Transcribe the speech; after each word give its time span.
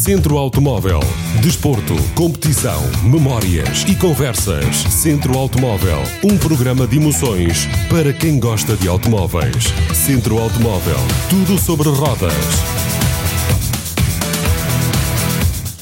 Centro 0.00 0.38
Automóvel. 0.38 0.98
Desporto, 1.42 1.94
competição, 2.14 2.80
memórias 3.04 3.84
e 3.86 3.94
conversas. 3.94 4.74
Centro 4.74 5.36
Automóvel. 5.36 5.98
Um 6.24 6.38
programa 6.38 6.86
de 6.86 6.96
emoções 6.96 7.66
para 7.90 8.10
quem 8.10 8.40
gosta 8.40 8.74
de 8.78 8.88
automóveis. 8.88 9.66
Centro 9.92 10.38
Automóvel. 10.38 10.96
Tudo 11.28 11.58
sobre 11.58 11.90
rodas. 11.90 12.32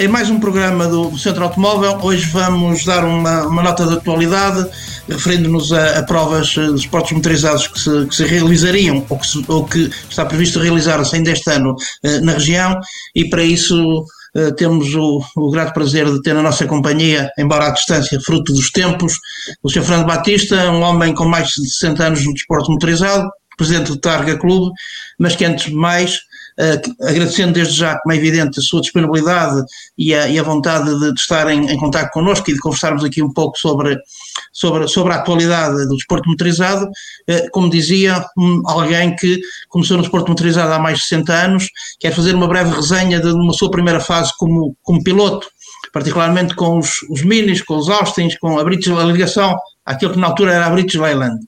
Em 0.00 0.06
mais 0.06 0.30
um 0.30 0.38
programa 0.38 0.86
do, 0.86 1.10
do 1.10 1.18
Centro 1.18 1.42
Automóvel, 1.42 1.98
hoje 2.00 2.24
vamos 2.26 2.84
dar 2.84 3.04
uma, 3.04 3.48
uma 3.48 3.64
nota 3.64 3.84
de 3.84 3.94
atualidade, 3.94 4.64
referindo-nos 5.08 5.72
a, 5.72 5.98
a, 5.98 6.02
provas 6.04 6.46
de 6.50 6.72
esportes 6.76 7.10
motorizados 7.10 7.66
que 7.66 7.80
se, 7.80 8.06
que 8.06 8.14
se 8.14 8.24
realizariam 8.24 9.04
ou 9.08 9.18
que, 9.18 9.26
se, 9.26 9.44
ou 9.48 9.64
que, 9.64 9.90
está 10.08 10.24
previsto 10.24 10.60
realizar-se 10.60 11.16
ainda 11.16 11.32
este 11.32 11.50
ano 11.50 11.74
eh, 12.04 12.20
na 12.20 12.34
região, 12.34 12.78
e 13.12 13.28
para 13.28 13.42
isso 13.42 14.04
eh, 14.36 14.52
temos 14.52 14.94
o, 14.94 15.20
o, 15.36 15.50
grato 15.50 15.74
prazer 15.74 16.06
de 16.06 16.22
ter 16.22 16.32
na 16.32 16.42
nossa 16.42 16.64
companhia, 16.64 17.28
embora 17.36 17.66
à 17.66 17.70
distância, 17.70 18.20
fruto 18.20 18.52
dos 18.52 18.70
tempos, 18.70 19.14
o 19.64 19.68
Sr. 19.68 19.82
Fernando 19.82 20.06
Batista, 20.06 20.70
um 20.70 20.82
homem 20.82 21.12
com 21.12 21.24
mais 21.24 21.48
de 21.48 21.68
60 21.68 22.04
anos 22.04 22.24
no 22.24 22.34
desporto 22.34 22.70
motorizado, 22.70 23.28
presidente 23.56 23.88
do 23.88 23.98
Targa 23.98 24.38
Clube, 24.38 24.70
mas 25.18 25.34
que 25.34 25.44
antes 25.44 25.66
de 25.66 25.74
mais 25.74 26.20
agradecendo 27.00 27.52
desde 27.52 27.74
já, 27.74 27.98
como 28.00 28.12
é 28.12 28.16
evidente, 28.16 28.58
a 28.58 28.62
sua 28.62 28.80
disponibilidade 28.80 29.62
e 29.96 30.14
a, 30.14 30.28
e 30.28 30.38
a 30.38 30.42
vontade 30.42 30.92
de, 30.98 31.12
de 31.12 31.20
estar 31.20 31.48
em, 31.50 31.70
em 31.70 31.76
contato 31.76 32.10
connosco 32.10 32.50
e 32.50 32.54
de 32.54 32.58
conversarmos 32.58 33.04
aqui 33.04 33.22
um 33.22 33.32
pouco 33.32 33.56
sobre, 33.58 33.96
sobre, 34.52 34.88
sobre 34.88 35.12
a 35.12 35.16
atualidade 35.16 35.86
do 35.86 35.94
desporto 35.94 36.28
motorizado. 36.28 36.84
Uh, 37.28 37.50
como 37.52 37.70
dizia, 37.70 38.24
um, 38.36 38.62
alguém 38.66 39.14
que 39.14 39.38
começou 39.68 39.96
no 39.96 40.02
desporto 40.02 40.30
motorizado 40.30 40.72
há 40.72 40.78
mais 40.78 40.98
de 40.98 41.04
60 41.04 41.32
anos, 41.32 41.68
quer 42.00 42.12
fazer 42.12 42.34
uma 42.34 42.48
breve 42.48 42.74
resenha 42.74 43.20
de 43.20 43.28
uma 43.28 43.52
sua 43.52 43.70
primeira 43.70 44.00
fase 44.00 44.32
como, 44.36 44.76
como 44.82 45.02
piloto, 45.02 45.46
particularmente 45.92 46.54
com 46.54 46.78
os, 46.78 47.02
os 47.08 47.22
Minis, 47.22 47.62
com 47.62 47.76
os 47.76 47.88
Austins, 47.88 48.36
com 48.36 48.58
a, 48.58 48.64
British, 48.64 48.90
a 48.90 49.04
ligação 49.04 49.56
àquilo 49.86 50.12
que 50.12 50.18
na 50.18 50.26
altura 50.26 50.54
era 50.54 50.66
a 50.66 50.70
British 50.70 51.00
Leyland. 51.00 51.38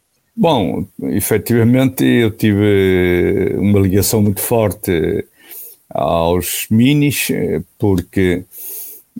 Bom, 0.40 0.86
efetivamente 1.02 2.02
eu 2.02 2.30
tive 2.30 3.56
uma 3.58 3.78
ligação 3.78 4.22
muito 4.22 4.40
forte 4.40 5.26
aos 5.90 6.66
minis, 6.70 7.28
porque 7.78 8.44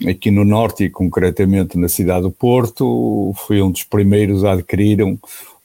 aqui 0.09 0.31
no 0.31 0.47
Norte 0.47 0.85
e 0.85 0.89
concretamente 0.89 1.77
na 1.77 1.91
cidade 1.91 2.23
do 2.23 2.31
Porto, 2.31 3.35
fui 3.47 3.61
um 3.61 3.71
dos 3.71 3.85
primeiros 3.85 4.47
a 4.47 4.53
adquirir 4.53 5.03
um, 5.03 5.19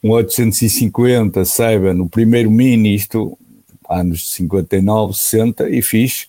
um 0.03 0.09
850 0.12 1.45
Seba 1.45 1.94
no 1.94 2.09
primeiro 2.09 2.52
mini, 2.52 2.94
isto 2.94 3.38
anos 3.90 4.19
de 4.19 4.28
59, 4.31 5.14
60, 5.14 5.69
e 5.69 5.81
fiz 5.81 6.28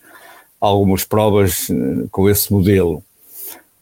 algumas 0.61 1.03
provas 1.03 1.69
eh, 1.69 2.07
com 2.13 2.31
esse 2.31 2.53
modelo. 2.53 3.03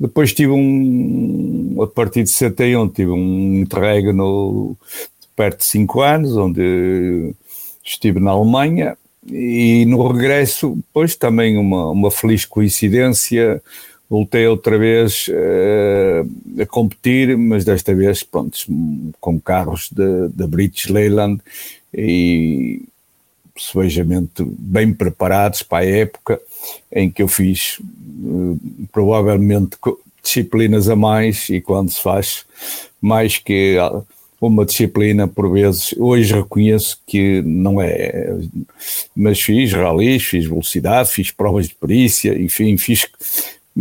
Depois 0.00 0.32
tive 0.32 0.52
um, 0.52 1.76
a 1.82 1.86
partir 1.86 2.22
de 2.22 2.30
71, 2.30 2.88
tive 2.88 3.10
um 3.10 3.60
interregno 3.60 4.76
perto 5.36 5.58
de 5.58 5.66
cinco 5.66 6.00
anos, 6.00 6.36
onde 6.36 7.34
estive 7.84 8.20
na 8.20 8.30
Alemanha, 8.30 8.96
e 9.30 9.84
no 9.86 10.06
regresso, 10.06 10.78
pois 10.92 11.16
também 11.16 11.56
uma, 11.56 11.90
uma 11.90 12.10
feliz 12.10 12.44
coincidência, 12.44 13.62
voltei 14.08 14.46
outra 14.46 14.78
vez 14.78 15.28
uh, 15.28 16.60
a 16.62 16.66
competir, 16.66 17.36
mas 17.36 17.64
desta 17.64 17.94
vez, 17.94 18.22
pronto, 18.22 18.58
com 19.20 19.40
carros 19.40 19.90
da 19.92 20.46
British 20.46 20.88
Leyland 20.88 21.40
e 21.92 22.82
sebejamente 23.56 24.44
bem 24.44 24.92
preparados 24.92 25.62
para 25.62 25.84
a 25.84 25.88
época 25.88 26.40
em 26.92 27.10
que 27.10 27.22
eu 27.22 27.28
fiz 27.28 27.78
uh, 27.78 28.60
provavelmente 28.92 29.76
disciplinas 30.22 30.88
a 30.88 30.96
mais 30.96 31.48
e 31.48 31.60
quando 31.60 31.90
se 31.90 32.00
faz 32.00 32.44
mais 33.00 33.38
que 33.38 33.76
uma 34.46 34.64
disciplina, 34.64 35.26
por 35.26 35.50
vezes, 35.50 35.94
hoje 35.98 36.34
reconheço 36.34 36.98
que 37.06 37.42
não 37.42 37.80
é, 37.80 38.36
mas 39.14 39.40
fiz 39.40 39.72
ralis, 39.72 40.24
fiz 40.24 40.46
velocidade, 40.46 41.10
fiz 41.10 41.30
provas 41.30 41.68
de 41.68 41.74
perícia, 41.74 42.40
enfim, 42.40 42.76
fiz, 42.76 43.06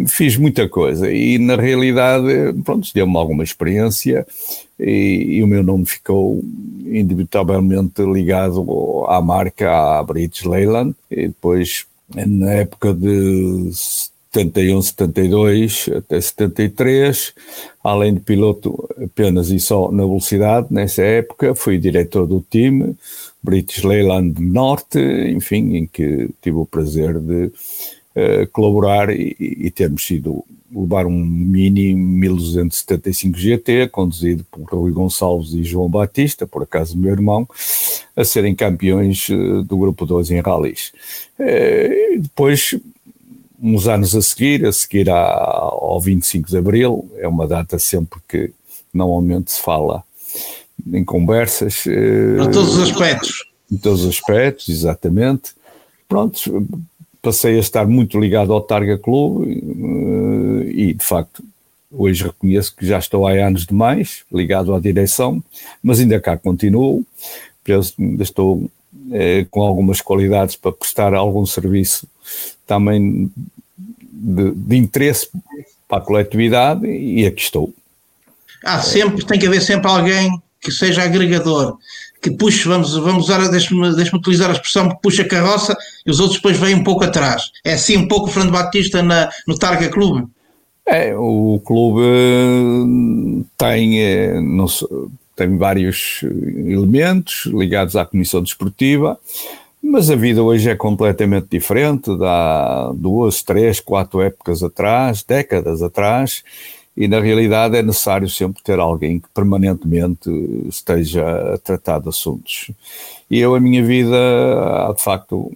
fiz 0.08 0.38
muita 0.38 0.68
coisa. 0.68 1.12
E 1.12 1.38
na 1.38 1.56
realidade, 1.56 2.28
pronto, 2.64 2.90
deu-me 2.94 3.18
alguma 3.18 3.44
experiência 3.44 4.26
e, 4.80 5.38
e, 5.38 5.44
o 5.44 5.48
meu 5.48 5.64
nome 5.64 5.86
ficou 5.86 6.44
indubitavelmente 6.86 8.02
ligado 8.02 9.06
à 9.08 9.22
marca, 9.22 10.00
à 10.00 10.04
British 10.04 10.44
Leyland. 10.44 10.96
E 11.10 11.28
depois 11.28 11.86
na 12.16 12.52
época 12.52 12.94
de 12.94 13.72
71, 14.34 14.82
72 14.82 15.90
até 15.96 16.20
73, 16.20 17.34
além 17.84 18.16
de 18.16 18.20
piloto 18.20 18.90
apenas 19.02 19.52
e 19.52 19.60
só 19.60 19.92
na 19.92 20.04
velocidade, 20.04 20.68
nessa 20.72 21.04
época 21.04 21.54
fui 21.54 21.78
diretor 21.78 22.26
do 22.26 22.44
time 22.50 22.96
British 23.44 23.84
Leyland 23.84 24.42
Norte, 24.42 25.00
enfim, 25.00 25.76
em 25.76 25.86
que 25.86 26.30
tive 26.42 26.58
o 26.58 26.66
prazer 26.66 27.20
de 27.20 27.46
uh, 27.46 28.48
colaborar 28.52 29.12
e, 29.12 29.36
e, 29.40 29.70
termos 29.70 30.04
sido 30.04 30.44
levar 30.74 31.06
um 31.06 31.24
Mini 31.24 31.94
1275 31.94 33.38
GT, 33.38 33.90
conduzido 33.90 34.44
por 34.50 34.64
Rui 34.64 34.92
Gonçalves 34.92 35.54
e 35.54 35.64
João 35.64 35.90
Batista, 35.90 36.48
por 36.48 36.64
acaso 36.64 36.98
meu 36.98 37.12
irmão, 37.12 37.48
a 38.16 38.24
serem 38.24 38.56
campeões 38.56 39.30
uh, 39.30 39.62
do 39.62 39.78
Grupo 39.78 40.06
2 40.08 40.32
em 40.32 40.40
rallies. 40.40 40.92
Uh, 41.38 42.20
depois 42.20 42.76
uns 43.64 43.88
anos 43.88 44.14
a 44.14 44.22
seguir, 44.22 44.66
a 44.66 44.74
seguir 44.74 45.10
ao 45.10 46.00
25 46.02 46.50
de 46.50 46.58
Abril, 46.58 47.10
é 47.18 47.28
uma 47.28 47.48
data 47.48 47.80
sempre 47.80 48.20
que 48.28 48.52
normalmente 48.94 49.54
se 49.54 49.62
fala 49.62 50.04
em 50.92 51.04
conversas. 51.06 51.86
Em 51.88 52.52
todos 52.52 52.76
os 52.76 52.92
aspectos. 52.92 53.46
Em 53.72 53.78
todos 53.78 54.04
os 54.04 54.10
aspectos, 54.10 54.68
exatamente. 54.68 55.54
Pronto, 56.10 56.68
passei 57.22 57.56
a 57.56 57.60
estar 57.60 57.88
muito 57.88 58.20
ligado 58.20 58.52
ao 58.52 58.60
Targa 58.60 58.98
Clube 58.98 59.50
eh, 59.50 60.72
e, 60.72 60.94
de 60.94 61.04
facto, 61.04 61.42
hoje 61.90 62.26
reconheço 62.26 62.76
que 62.76 62.86
já 62.86 63.00
estou 63.00 63.26
há 63.26 63.32
anos 63.32 63.66
demais 63.66 64.26
ligado 64.32 64.76
à 64.76 64.80
direção, 64.80 65.42
mas 65.82 66.02
ainda 66.02 66.20
cá 66.20 66.36
continuo, 66.38 67.06
ainda 67.98 68.24
estou 68.24 68.70
eh, 69.12 69.46
com 69.50 69.62
algumas 69.62 70.02
qualidades 70.02 70.58
para 70.58 70.74
prestar 70.74 71.14
algum 71.14 71.46
serviço 71.46 72.06
também 72.66 73.32
de, 74.12 74.52
de 74.52 74.78
interesse 74.78 75.30
para 75.88 75.98
a 75.98 76.02
coletividade 76.02 76.88
e 76.88 77.26
aqui 77.26 77.42
estou. 77.42 77.74
Há 78.64 78.82
sempre, 78.82 79.26
tem 79.26 79.40
que 79.40 79.46
haver 79.46 79.62
sempre 79.62 79.90
alguém 79.90 80.32
que 80.62 80.72
seja 80.72 81.04
agregador, 81.04 81.78
que 82.22 82.32
puxe, 82.32 82.66
vamos, 82.68 82.96
vamos 82.96 83.26
usar, 83.26 83.46
deixe-me 83.50 83.94
deixe 83.96 84.16
utilizar 84.16 84.50
a 84.50 84.54
expressão 84.54 84.90
que 84.90 85.02
puxa 85.02 85.24
a 85.24 85.28
carroça 85.28 85.78
e 86.06 86.10
os 86.10 86.22
outros 86.22 86.38
depois 86.38 86.58
vêm 86.58 86.76
um 86.76 86.84
pouco 86.84 87.04
atrás. 87.04 87.52
É 87.66 87.74
assim 87.74 87.98
um 87.98 88.08
pouco 88.08 88.28
o 88.28 88.32
Fernando 88.32 88.54
Batista 88.54 89.04
na, 89.04 89.30
no 89.46 89.58
Targa 89.58 89.90
Clube? 89.90 90.28
É, 90.86 91.14
o 91.16 91.62
clube 91.66 92.02
tem, 93.58 94.02
eh, 94.02 94.40
não, 94.42 94.66
tem 95.36 95.58
vários 95.58 96.22
elementos 96.24 97.46
ligados 97.46 97.96
à 97.96 98.06
comissão 98.06 98.42
desportiva, 98.42 99.18
mas 99.84 100.10
a 100.10 100.16
vida 100.16 100.42
hoje 100.42 100.70
é 100.70 100.76
completamente 100.76 101.48
diferente 101.50 102.18
da 102.18 102.92
duas, 102.94 103.44
três, 103.44 103.82
quatro 103.82 104.22
épocas 104.22 104.64
atrás, 104.64 105.24
décadas 105.24 105.84
atrás, 105.84 106.44
e 106.96 107.08
na 107.08 107.20
realidade 107.20 107.76
é 107.76 107.82
necessário 107.82 108.30
sempre 108.30 108.64
ter 108.64 108.80
alguém 108.80 109.20
que 109.20 109.28
permanentemente 109.34 110.30
esteja 110.70 111.54
a 111.54 111.58
tratar 111.58 112.00
de 112.00 112.08
assuntos. 112.08 112.72
E 113.30 113.40
eu, 113.40 113.56
a 113.56 113.60
minha 113.60 113.84
vida, 113.84 114.16
de 114.96 115.04
facto, 115.04 115.52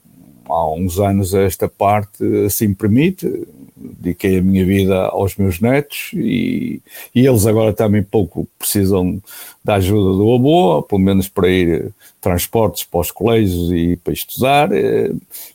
há 0.48 0.72
uns 0.72 1.00
anos 1.00 1.34
esta 1.34 1.68
parte 1.68 2.24
assim 2.46 2.74
permite, 2.74 3.48
dediquei 3.76 4.40
a 4.40 4.42
minha 4.42 4.66
vida 4.66 4.96
aos 5.08 5.36
meus 5.36 5.60
netos 5.60 6.12
e, 6.14 6.82
e 7.14 7.26
eles 7.26 7.46
agora 7.46 7.74
também 7.74 8.02
pouco 8.02 8.48
precisam 8.58 9.22
da 9.64 9.76
ajuda 9.76 10.18
do 10.18 10.34
avô, 10.34 10.82
pelo 10.84 11.02
menos 11.02 11.28
para 11.28 11.50
ir 11.50 11.92
transportes 12.22 12.84
para 12.84 13.00
os 13.00 13.12
colégios 13.12 13.72
e 13.72 13.98
para 13.98 14.14
estudar, 14.14 14.72
eh, 14.72 15.12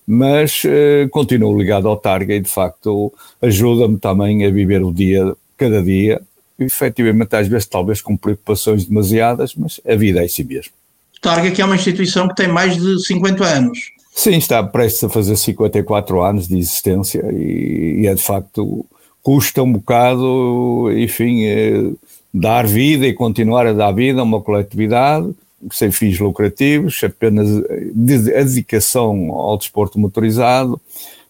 mas 0.06 0.62
eh, 0.64 1.08
continuo 1.10 1.58
ligado 1.58 1.88
ao 1.88 1.96
Targa 1.96 2.34
e 2.34 2.40
de 2.40 2.48
facto 2.48 3.12
ajuda-me 3.40 3.98
também 3.98 4.44
a 4.46 4.50
viver 4.50 4.82
o 4.82 4.92
dia, 4.92 5.34
cada 5.56 5.82
dia, 5.82 6.20
efetivamente 6.58 7.34
às 7.34 7.48
vezes 7.48 7.66
talvez 7.66 8.00
com 8.00 8.16
preocupações 8.16 8.84
demasiadas, 8.84 9.54
mas 9.54 9.80
a 9.86 9.94
vida 9.94 10.20
é 10.20 10.24
assim 10.24 10.44
mesmo. 10.44 10.72
Targa 11.20 11.50
que 11.50 11.62
é 11.62 11.64
uma 11.64 11.76
instituição 11.76 12.28
que 12.28 12.34
tem 12.34 12.48
mais 12.48 12.76
de 12.76 13.04
50 13.06 13.44
anos. 13.44 13.78
Sim, 14.14 14.36
está 14.36 14.62
prestes 14.62 15.04
a 15.04 15.08
fazer 15.08 15.36
54 15.36 16.22
anos 16.22 16.46
de 16.46 16.58
existência 16.58 17.24
e, 17.32 18.02
e 18.02 18.06
é 18.06 18.14
de 18.14 18.22
facto, 18.22 18.84
custa 19.22 19.62
um 19.62 19.72
bocado, 19.72 20.90
enfim, 20.94 21.44
é, 21.44 21.90
dar 22.32 22.66
vida 22.66 23.06
e 23.06 23.14
continuar 23.14 23.66
a 23.66 23.72
dar 23.72 23.92
vida 23.92 24.20
a 24.20 24.24
uma 24.24 24.40
coletividade 24.40 25.34
sem 25.70 25.90
fins 25.90 26.18
lucrativos, 26.18 27.02
apenas 27.04 27.48
a 27.48 28.42
dedicação 28.42 29.30
ao 29.30 29.56
desporto 29.56 29.98
motorizado, 29.98 30.80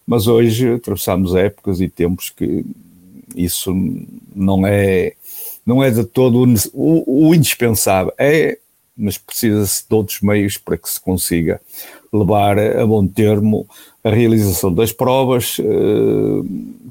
mas 0.06 0.26
hoje 0.26 0.74
atravessamos 0.74 1.34
épocas 1.34 1.80
e 1.80 1.88
tempos 1.88 2.30
que 2.30 2.64
isso 3.36 3.74
não 4.34 4.66
é, 4.66 5.12
não 5.66 5.82
é 5.82 5.90
de 5.90 6.04
todo 6.04 6.44
o, 6.72 7.28
o 7.28 7.34
indispensável. 7.34 8.12
É, 8.18 8.58
mas 8.96 9.18
precisa-se 9.18 9.84
de 9.88 9.94
outros 9.94 10.20
meios 10.20 10.56
para 10.58 10.76
que 10.76 10.88
se 10.88 11.00
consiga 11.00 11.60
levar 12.12 12.58
a 12.58 12.86
bom 12.86 13.06
termo 13.06 13.66
a 14.04 14.10
realização 14.10 14.72
das 14.72 14.92
provas 14.92 15.56
eh, 15.58 15.64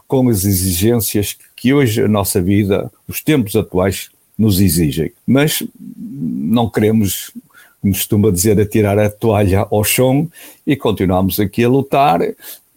com 0.08 0.30
as 0.30 0.44
exigências 0.44 1.38
que 1.56 1.74
hoje 1.74 2.02
a 2.02 2.08
nossa 2.08 2.42
vida, 2.42 2.92
os 3.08 3.22
tempos 3.22 3.56
atuais, 3.56 4.10
nos 4.38 4.60
exigem. 4.60 5.12
Mas 5.28 5.62
não 5.80 6.68
queremos, 6.68 7.32
como 7.80 7.94
costuma 7.94 8.32
dizer, 8.32 8.60
atirar 8.60 8.98
a 8.98 9.10
toalha 9.10 9.68
ao 9.70 9.84
chão 9.84 10.30
e 10.66 10.76
continuamos 10.76 11.40
aqui 11.40 11.64
a 11.64 11.70
lutar, 11.70 12.20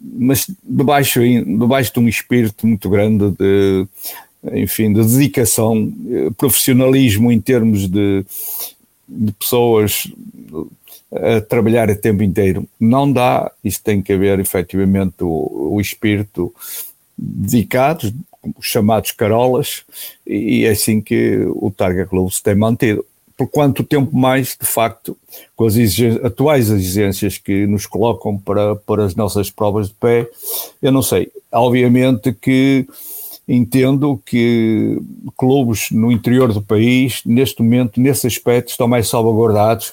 mas 0.00 0.46
debaixo, 0.62 1.20
debaixo 1.20 1.94
de 1.94 2.00
um 2.00 2.08
espírito 2.08 2.66
muito 2.66 2.90
grande 2.90 3.30
de, 3.30 3.86
enfim, 4.52 4.92
de 4.92 5.02
dedicação, 5.02 5.90
eh, 6.10 6.30
profissionalismo 6.36 7.32
em 7.32 7.40
termos 7.40 7.88
de, 7.88 8.24
de 9.08 9.32
pessoas 9.32 10.06
a 11.14 11.40
trabalhar 11.40 11.90
a 11.90 11.94
tempo 11.94 12.22
inteiro. 12.22 12.66
Não 12.78 13.10
dá, 13.10 13.50
isto 13.62 13.82
tem 13.82 14.02
que 14.02 14.12
haver 14.12 14.38
efetivamente 14.40 15.22
o, 15.22 15.70
o 15.72 15.80
espírito 15.80 16.54
dedicado, 17.16 18.12
os 18.58 18.66
chamados 18.66 19.12
carolas, 19.12 19.84
e 20.26 20.64
é 20.64 20.70
assim 20.70 21.00
que 21.00 21.46
o 21.48 21.70
Targa 21.70 22.06
Club 22.06 22.30
se 22.30 22.42
tem 22.42 22.54
mantido. 22.54 23.04
Por 23.36 23.48
quanto 23.48 23.82
tempo 23.82 24.16
mais, 24.16 24.56
de 24.60 24.66
facto, 24.66 25.16
com 25.56 25.66
as 25.66 25.74
exigências, 25.74 26.24
atuais 26.24 26.70
exigências 26.70 27.38
que 27.38 27.66
nos 27.66 27.84
colocam 27.86 28.38
para, 28.38 28.76
para 28.76 29.04
as 29.04 29.16
nossas 29.16 29.50
provas 29.50 29.88
de 29.88 29.94
pé, 29.94 30.28
eu 30.80 30.92
não 30.92 31.02
sei. 31.02 31.32
Obviamente 31.50 32.32
que 32.32 32.86
entendo 33.46 34.20
que 34.24 34.98
clubes 35.36 35.90
no 35.90 36.10
interior 36.10 36.52
do 36.52 36.62
país, 36.62 37.20
neste 37.24 37.62
momento, 37.62 38.00
nesse 38.00 38.26
aspecto, 38.26 38.70
estão 38.70 38.88
mais 38.88 39.08
salvaguardados 39.08 39.92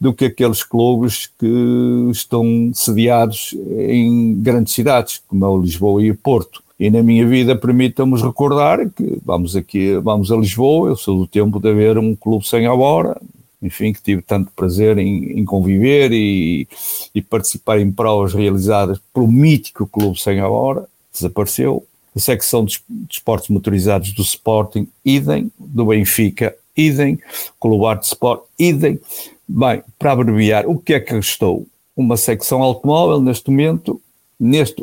do 0.00 0.12
que 0.12 0.26
aqueles 0.26 0.62
clubes 0.62 1.30
que 1.38 2.08
estão 2.10 2.70
sediados 2.74 3.54
em 3.76 4.34
grandes 4.40 4.72
cidades, 4.72 5.20
como 5.26 5.44
é 5.44 5.62
Lisboa 5.62 6.02
e 6.02 6.10
o 6.10 6.16
Porto. 6.16 6.62
E 6.78 6.90
na 6.90 7.02
minha 7.02 7.26
vida 7.26 7.54
permitam-me 7.54 8.20
recordar 8.20 8.90
que 8.90 9.18
vamos 9.24 9.54
aqui, 9.54 9.96
vamos 9.98 10.32
a 10.32 10.36
Lisboa, 10.36 10.88
eu 10.90 10.96
sou 10.96 11.18
do 11.18 11.26
tempo 11.26 11.60
de 11.60 11.70
haver 11.70 11.98
um 11.98 12.14
clube 12.14 12.46
sem 12.46 12.66
a 12.66 12.74
hora, 12.74 13.20
enfim, 13.62 13.92
que 13.92 14.02
tive 14.02 14.22
tanto 14.22 14.50
prazer 14.56 14.98
em, 14.98 15.38
em 15.38 15.44
conviver 15.44 16.10
e, 16.12 16.66
e, 17.14 17.22
participar 17.22 17.78
em 17.78 17.92
provas 17.92 18.34
realizadas 18.34 19.00
pelo 19.14 19.30
mítico 19.30 19.86
clube 19.86 20.20
sem 20.20 20.40
a 20.40 20.48
hora, 20.48 20.84
desapareceu, 21.12 21.86
a 22.14 22.20
secção 22.20 22.64
de 22.64 22.82
esportes 23.10 23.48
motorizados 23.48 24.12
do 24.12 24.22
Sporting, 24.22 24.86
idem, 25.04 25.50
do 25.58 25.86
Benfica, 25.86 26.54
idem, 26.76 27.18
Clube 27.60 27.86
Arte 27.86 28.06
Sport, 28.06 28.42
idem. 28.58 29.00
Bem, 29.48 29.82
para 29.98 30.12
abreviar, 30.12 30.66
o 30.66 30.78
que 30.78 30.94
é 30.94 31.00
que 31.00 31.14
restou? 31.14 31.66
Uma 31.96 32.16
secção 32.16 32.62
automóvel, 32.62 33.20
neste 33.20 33.50
momento, 33.50 34.00
neste, 34.38 34.82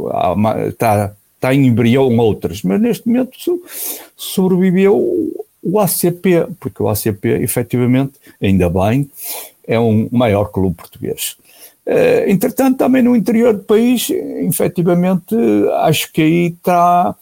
está, 0.68 1.16
está 1.36 1.54
em 1.54 1.68
embrião 1.68 2.16
outras, 2.18 2.62
mas 2.64 2.80
neste 2.80 3.08
momento 3.08 3.38
sobreviveu 4.16 5.34
o 5.62 5.80
ACP, 5.80 6.48
porque 6.60 6.82
o 6.82 6.88
ACP, 6.88 7.30
efetivamente, 7.42 8.14
ainda 8.42 8.70
bem, 8.70 9.10
é 9.68 9.80
um 9.80 10.08
maior 10.12 10.46
clube 10.46 10.76
português. 10.76 11.36
Uh, 11.90 12.30
entretanto, 12.30 12.78
também 12.78 13.02
no 13.02 13.16
interior 13.16 13.52
do 13.52 13.64
país, 13.64 14.12
efetivamente, 14.12 15.36
acho 15.82 16.12
que 16.14 16.22
aí 16.22 16.46
está 16.48 17.16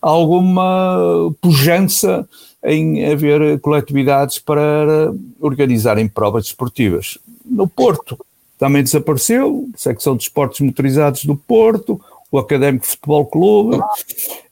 alguma 0.00 1.32
pujança 1.40 2.28
em 2.62 3.10
haver 3.10 3.58
coletividades 3.60 4.38
para 4.38 5.10
organizarem 5.40 6.06
provas 6.06 6.44
desportivas. 6.44 7.16
No 7.46 7.66
Porto 7.66 8.18
também 8.58 8.82
desapareceu, 8.82 9.66
secção 9.74 10.14
de 10.14 10.24
esportes 10.24 10.60
motorizados 10.60 11.24
do 11.24 11.34
Porto, 11.34 11.98
o 12.30 12.38
Académico 12.38 12.86
Futebol 12.86 13.24
Clube 13.24 13.80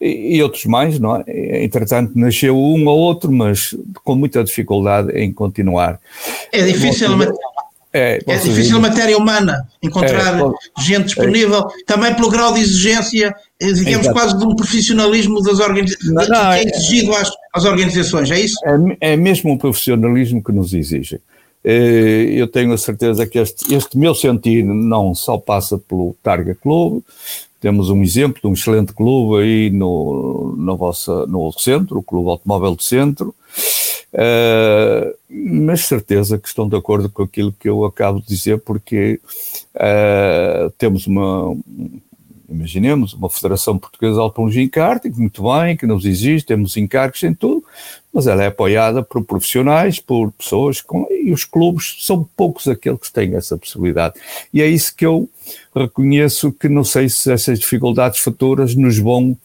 e, 0.00 0.37
e, 0.37 0.43
outros 0.43 0.64
mais, 0.64 0.99
não 0.99 1.17
é? 1.17 1.62
Entretanto, 1.62 2.12
nasceu 2.17 2.56
um 2.56 2.87
ou 2.88 2.99
outro, 2.99 3.31
mas 3.31 3.76
com 4.03 4.14
muita 4.14 4.43
dificuldade 4.43 5.12
em 5.12 5.31
continuar. 5.31 6.00
É 6.50 6.62
difícil, 6.62 7.17
mas 7.19 7.29
é, 7.99 8.19
é 8.27 8.37
difícil 8.37 8.77
a 8.77 8.81
matéria 8.81 9.17
humana 9.17 9.69
encontrar 9.83 10.39
é, 10.39 10.83
gente 10.83 11.06
disponível, 11.06 11.61
é. 11.61 11.85
também 11.87 12.15
pelo 12.15 12.31
grau 12.31 12.53
de 12.55 12.61
exigência, 12.61 13.35
eh, 13.61 13.73
digamos 13.73 14.06
Exato. 14.06 14.12
quase 14.12 14.39
de 14.39 14.45
um 14.45 14.55
profissionalismo 14.55 15.43
das 15.43 15.59
organizações, 15.59 16.27
que 16.27 16.35
é, 16.35 16.59
é 16.59 16.65
exigido 16.65 17.15
às, 17.15 17.31
às, 17.53 17.65
organizações, 17.65 18.31
é 18.31 18.41
isso? 18.41 18.56
É, 19.00 19.12
é 19.12 19.17
mesmo 19.17 19.53
um 19.53 19.59
profissionalismo 19.59 20.43
que 20.43 20.53
nos 20.53 20.73
exige. 20.73 21.21
Eh, 21.65 22.31
eu 22.35 22.47
tenho 22.47 22.73
a 22.73 22.79
certeza 22.79 23.27
que 23.27 23.39
este, 23.39 23.75
este 23.75 23.99
meu 23.99 24.15
sentir 24.15 24.65
não 24.65 25.15
só 25.15 25.37
passa 25.37 25.77
pelo 25.77 26.15
Targa 26.23 26.55
Clube, 26.55 27.03
temos 27.61 27.91
um 27.91 28.03
exemplo 28.03 28.41
de 28.41 28.47
um 28.47 28.53
excelente 28.53 28.93
clube 28.93 29.43
aí 29.43 29.71
no, 29.71 30.55
no, 30.56 30.77
vossa, 30.77 31.27
no 31.27 31.53
centro, 31.53 31.99
o 31.99 32.03
Clube 32.03 32.31
Automóvel 32.31 32.77
do 32.77 32.83
Centro, 32.83 33.35
Uh, 34.12 35.14
mas 35.28 35.87
certeza 35.87 36.38
que 36.38 36.49
estão 36.49 36.69
de 36.69 36.76
acordo 36.76 37.10
com 37.10 37.22
aquilo 37.22 37.52
que 37.52 37.69
eu 37.69 37.84
acabo 37.84 38.20
de 38.20 38.26
dizer, 38.26 38.58
porque 38.60 39.20
uh, 39.75 40.70
temos 40.78 41.06
uma, 41.06 41.55
imaginemos, 42.49 43.12
uma 43.12 43.28
Federação 43.28 43.78
Portuguesa 43.78 44.20
de 44.49 44.69
Karting, 44.69 45.12
muito 45.16 45.43
bem, 45.43 45.76
que 45.76 45.87
nos 45.87 46.06
existe, 46.06 46.46
temos 46.46 46.76
encargos 46.76 47.22
em 47.22 47.34
tudo, 47.34 47.62
mas 48.12 48.26
ela 48.26 48.43
é 48.43 48.46
apoiada 48.46 49.02
por 49.02 49.22
profissionais, 49.22 50.00
por 50.00 50.32
pessoas, 50.32 50.81
com, 50.81 51.06
e 51.11 51.31
os 51.31 51.44
clubes 51.44 51.96
são 52.00 52.26
poucos 52.34 52.66
aqueles 52.66 53.00
que 53.00 53.12
têm 53.12 53.34
essa 53.34 53.58
possibilidade. 53.58 54.14
E 54.52 54.62
é 54.62 54.66
isso 54.66 54.96
que 54.96 55.04
eu 55.04 55.28
reconheço 55.76 56.50
que 56.50 56.69
não 56.69 56.84
sei 56.84 57.11
se 57.11 57.31
essas 57.31 57.58
dificuldades 57.58 58.20
futuras 58.20 58.75
nos 58.75 58.99
vão, 58.99 59.37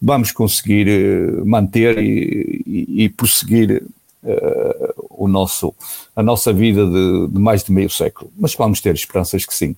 vamos 0.00 0.30
conseguir 0.30 0.86
uh, 0.88 1.44
manter 1.44 1.98
e, 1.98 2.62
e, 2.64 3.04
e 3.04 3.08
prosseguir 3.08 3.82
uh, 4.24 4.94
o 5.10 5.28
nosso, 5.28 5.74
a 6.16 6.22
nossa 6.22 6.52
vida 6.52 6.84
de, 6.86 7.28
de, 7.28 7.38
mais 7.38 7.62
de 7.62 7.72
meio 7.72 7.90
século. 7.90 8.30
Mas 8.36 8.54
vamos 8.54 8.80
ter 8.80 8.94
esperanças 8.94 9.44
que 9.44 9.54
sim. 9.54 9.76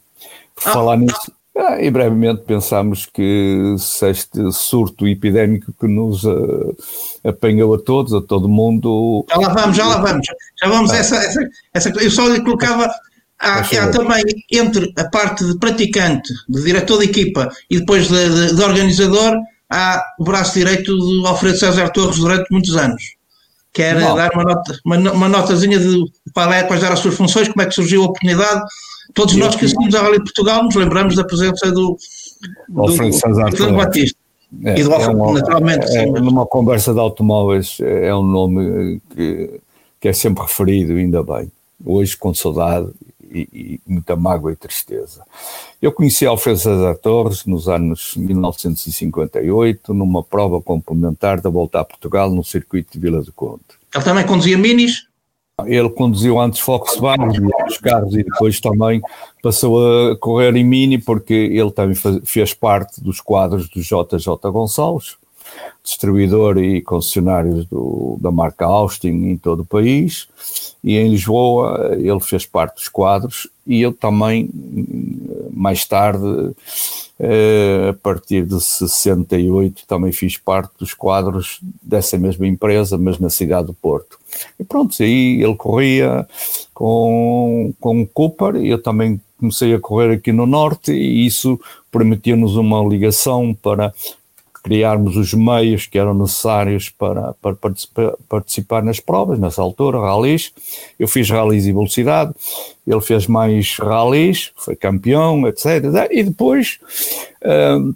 Por 0.55 0.69
ah, 0.69 0.73
falar 0.73 0.97
nisso, 0.97 1.33
ah, 1.57 1.83
e 1.83 1.91
brevemente 1.91 2.43
pensamos 2.43 3.07
que 3.07 3.75
se 3.79 4.11
este 4.11 4.53
surto 4.53 5.07
epidémico 5.07 5.73
que 5.79 5.87
nos 5.87 6.25
uh, 6.25 6.77
apanhou 7.25 7.75
a 7.75 7.79
todos, 7.79 8.15
a 8.15 8.21
todo 8.21 8.49
mundo. 8.49 9.25
Já 9.29 9.37
lá 9.37 9.49
vamos, 9.53 9.77
já 9.77 9.87
lá 9.87 9.97
vamos. 9.99 10.27
Já 10.63 10.69
vamos 10.69 10.91
ah. 10.91 10.97
essa, 10.97 11.17
essa, 11.17 11.41
essa. 11.75 11.89
Eu 12.03 12.11
só 12.11 12.29
lhe 12.29 12.41
colocava. 12.43 12.91
Há, 13.39 13.59
há, 13.59 13.91
também 13.91 14.25
entre 14.51 14.91
a 14.97 15.05
parte 15.11 15.45
de 15.45 15.59
praticante, 15.59 16.33
de 16.49 16.63
diretor 16.63 17.01
de 17.01 17.05
equipa 17.05 17.51
e 17.69 17.79
depois 17.81 18.09
de, 18.09 18.31
de, 18.31 18.57
de 18.57 18.63
organizador, 18.63 19.35
há 19.69 20.03
o 20.19 20.25
braço 20.25 20.55
direito 20.55 20.97
do 20.97 21.27
Alfredo 21.27 21.59
César 21.59 21.91
Torres 21.91 22.17
durante 22.17 22.51
muitos 22.51 22.75
anos 22.79 23.16
quer 23.77 24.01
Bom. 24.01 24.17
dar 24.17 24.33
uma, 24.33 24.45
nota, 24.45 24.81
uma, 24.85 24.97
uma 25.13 25.29
notazinha 25.29 25.79
de 25.79 26.11
qual 26.33 26.51
é, 26.51 26.63
quais 26.63 26.83
eram 26.83 26.95
as 26.95 27.01
suas 27.01 27.15
funções, 27.15 27.47
como 27.47 27.61
é 27.61 27.67
que 27.67 27.75
surgiu 27.75 28.03
a 28.03 28.07
oportunidade. 28.07 28.63
Todos 29.13 29.37
nós 29.37 29.55
que 29.55 29.67
assistimos 29.67 29.95
a 29.95 30.01
Rally 30.01 30.19
de 30.19 30.25
Portugal 30.25 30.65
nos 30.65 30.75
lembramos 30.75 31.15
da 31.15 31.25
presença 31.25 31.71
do, 31.71 31.97
do, 32.69 32.87
do 32.87 33.77
Batista. 33.77 34.19
É, 34.65 34.81
e 34.81 34.83
do 34.83 34.93
é 34.95 35.09
um, 35.09 35.33
naturalmente. 35.35 35.87
É, 35.95 36.07
numa 36.07 36.47
conversa 36.47 36.95
de 36.95 37.01
automóveis 37.01 37.77
é 37.81 38.15
um 38.15 38.23
nome 38.23 39.01
que, 39.15 39.61
que 40.01 40.09
é 40.09 40.13
sempre 40.13 40.43
referido, 40.43 40.95
ainda 40.95 41.23
bem. 41.23 41.53
Hoje, 41.85 42.17
com 42.17 42.33
saudade 42.33 42.89
e, 43.31 43.49
e, 43.53 43.81
muita 43.87 44.17
mágoa 44.17 44.53
e 44.53 44.57
tristeza. 44.57 45.23
Eu 45.81 45.93
conheci 45.93 46.27
Alfredo 46.27 46.59
César 46.59 46.95
Torres 46.97 47.45
nos 47.45 47.69
anos 47.69 48.15
1958, 48.17 49.95
numa 49.95 50.23
prova 50.23 50.61
complementar 50.61 51.41
da 51.41 51.51
volta 51.51 51.81
a 51.81 51.85
Portugal 51.85 52.31
no 52.31 52.45
circuito 52.45 52.93
de 52.93 52.99
Vila 52.99 53.23
do 53.23 53.33
Conde. 53.33 53.63
Ele 53.95 54.05
também 54.05 54.27
conduzia 54.27 54.59
minis? 54.59 55.07
Ele 55.65 55.89
conduziu 55.89 56.39
antes 56.39 56.61
Volkswagen, 56.61 57.49
os 57.67 57.79
carros, 57.79 58.15
e 58.15 58.23
depois 58.23 58.61
também 58.61 59.01
passou 59.43 60.11
a 60.11 60.17
correr 60.19 60.55
em 60.55 60.63
Mini, 60.63 60.99
porque 60.99 61.33
ele 61.33 61.71
também 61.71 61.97
fez 62.25 62.53
parte 62.53 63.01
dos 63.01 63.23
quadros 63.23 63.67
do 63.71 63.81
JJ 63.81 64.51
Gonçalves, 64.53 65.17
distribuidor 65.83 66.59
e 66.59 66.83
concessionários 66.83 67.67
do, 67.67 68.19
da 68.21 68.31
marca 68.31 68.65
Austin 68.65 69.09
em 69.09 69.37
todo 69.37 69.61
o 69.61 69.67
país, 69.67 70.29
e 70.83 70.97
em 70.97 71.11
Lisboa 71.11 71.97
ele 71.97 72.21
fez 72.21 72.47
parte 72.47 72.77
dos 72.77 72.89
quadros, 72.89 73.49
e 73.67 73.83
eu 73.83 73.93
também, 73.93 74.49
mais 75.53 75.85
tarde, 75.85 76.55
eh, 77.19 77.89
a 77.91 77.95
partir 77.95 78.45
de 78.45 78.61
68, 78.61 79.87
também 79.87 80.13
fiz 80.13 80.37
parte 80.37 80.73
dos 80.79 80.95
quadros 80.95 81.59
dessa 81.83 82.19
mesma 82.19 82.47
empresa, 82.47 82.99
mas 82.99 83.19
na 83.19 83.31
cidade 83.31 83.67
do 83.67 83.75
Porto. 83.75 84.19
E 84.61 84.65
pronto, 84.65 84.95
aí 85.03 85.43
ele 85.43 85.57
corria 85.57 86.29
com, 86.75 87.73
com 87.81 88.03
o 88.03 88.07
Cooper, 88.07 88.57
eu 88.57 88.81
também 88.81 89.21
comecei 89.39 89.75
a 89.75 89.81
correr 89.81 90.13
aqui 90.13 90.31
no 90.31 90.47
Norte 90.47 90.93
e 90.93 91.27
isso 91.27 91.61
permitiu-nos 91.91 92.57
uma 92.57 92.83
ligação 92.85 93.55
para 93.55 93.93
criarmos 94.67 95.17
os 95.17 95.33
meios 95.33 95.87
que 95.87 95.97
eram 95.97 96.13
necessários 96.13 96.91
para, 96.91 97.35
para 97.35 97.55
participar, 97.55 98.15
participar, 98.29 98.83
nas 98.83 98.99
provas, 98.99 99.39
nessa 99.39 99.63
altura, 99.63 100.01
ralis. 100.01 100.53
Eu 100.99 101.07
fiz 101.07 101.31
ralis 101.31 101.67
e 101.67 101.73
velocidade, 101.73 102.35
ele 102.85 103.01
fez 103.01 103.29
mais 103.29 103.77
ralis, 103.79 104.51
foi 104.57 104.75
campeão, 104.75 105.47
etc. 105.47 106.09
E 106.11 106.25
depois, 106.25 106.81
uh, 107.45 107.95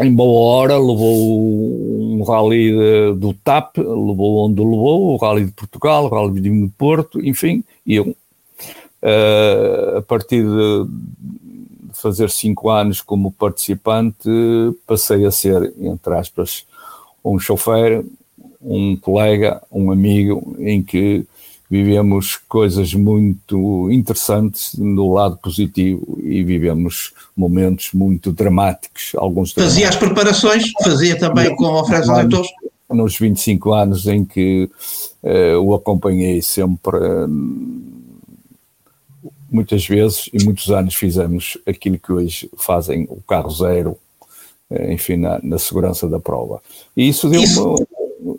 em 0.00 0.14
boa 0.14 0.54
hora, 0.54 0.78
levou 0.78 2.12
um 2.12 2.22
rally 2.22 2.70
de, 2.70 3.14
do 3.18 3.34
TAP, 3.34 3.78
levou 3.78 4.46
onde 4.46 4.60
levou, 4.60 5.14
o 5.14 5.16
rally 5.16 5.46
de 5.46 5.52
Portugal, 5.52 6.04
o 6.04 6.08
rally 6.08 6.40
de 6.40 6.70
Porto, 6.78 7.20
enfim, 7.20 7.64
e 7.84 7.96
eu, 7.96 8.04
uh, 8.04 9.96
a 9.98 10.02
partir 10.02 10.44
de 10.44 10.86
fazer 12.00 12.30
cinco 12.30 12.70
anos 12.70 13.00
como 13.00 13.32
participante, 13.32 14.28
passei 14.86 15.24
a 15.24 15.30
ser, 15.30 15.72
entre 15.80 16.14
aspas, 16.14 16.64
um 17.24 17.38
chofer, 17.38 18.04
um 18.60 18.96
colega, 18.96 19.62
um 19.70 19.90
amigo, 19.90 20.56
em 20.58 20.82
que 20.82 21.26
vivemos 21.70 22.36
coisas 22.48 22.94
muito 22.94 23.90
interessantes 23.90 24.74
no 24.78 25.12
lado 25.12 25.36
positivo 25.36 26.18
e 26.22 26.42
vivemos 26.42 27.12
momentos 27.36 27.90
muito 27.92 28.32
dramáticos. 28.32 29.12
Alguns 29.16 29.52
Fazia 29.52 29.88
as 29.88 29.96
preparações, 29.96 30.70
fazia 30.82 31.18
também 31.18 31.54
com 31.54 31.64
o 31.64 31.78
Alfredo 31.78 32.12
Leitores? 32.12 32.50
Nos 32.88 33.18
25 33.18 33.72
anos 33.74 34.06
em 34.06 34.24
que 34.24 34.70
uh, 35.22 35.60
o 35.60 35.74
acompanhei 35.74 36.40
sempre. 36.40 36.96
Muitas 39.50 39.86
vezes 39.86 40.28
e 40.32 40.44
muitos 40.44 40.70
anos 40.70 40.94
fizemos 40.94 41.58
aquilo 41.66 41.98
que 41.98 42.12
hoje 42.12 42.50
fazem 42.56 43.06
o 43.08 43.20
carro 43.26 43.50
zero, 43.50 43.96
eh, 44.70 44.92
enfim, 44.92 45.16
na, 45.16 45.40
na 45.42 45.58
segurança 45.58 46.08
da 46.08 46.20
prova. 46.20 46.60
E 46.96 47.08
isso 47.08 47.28
deu-me 47.28 47.86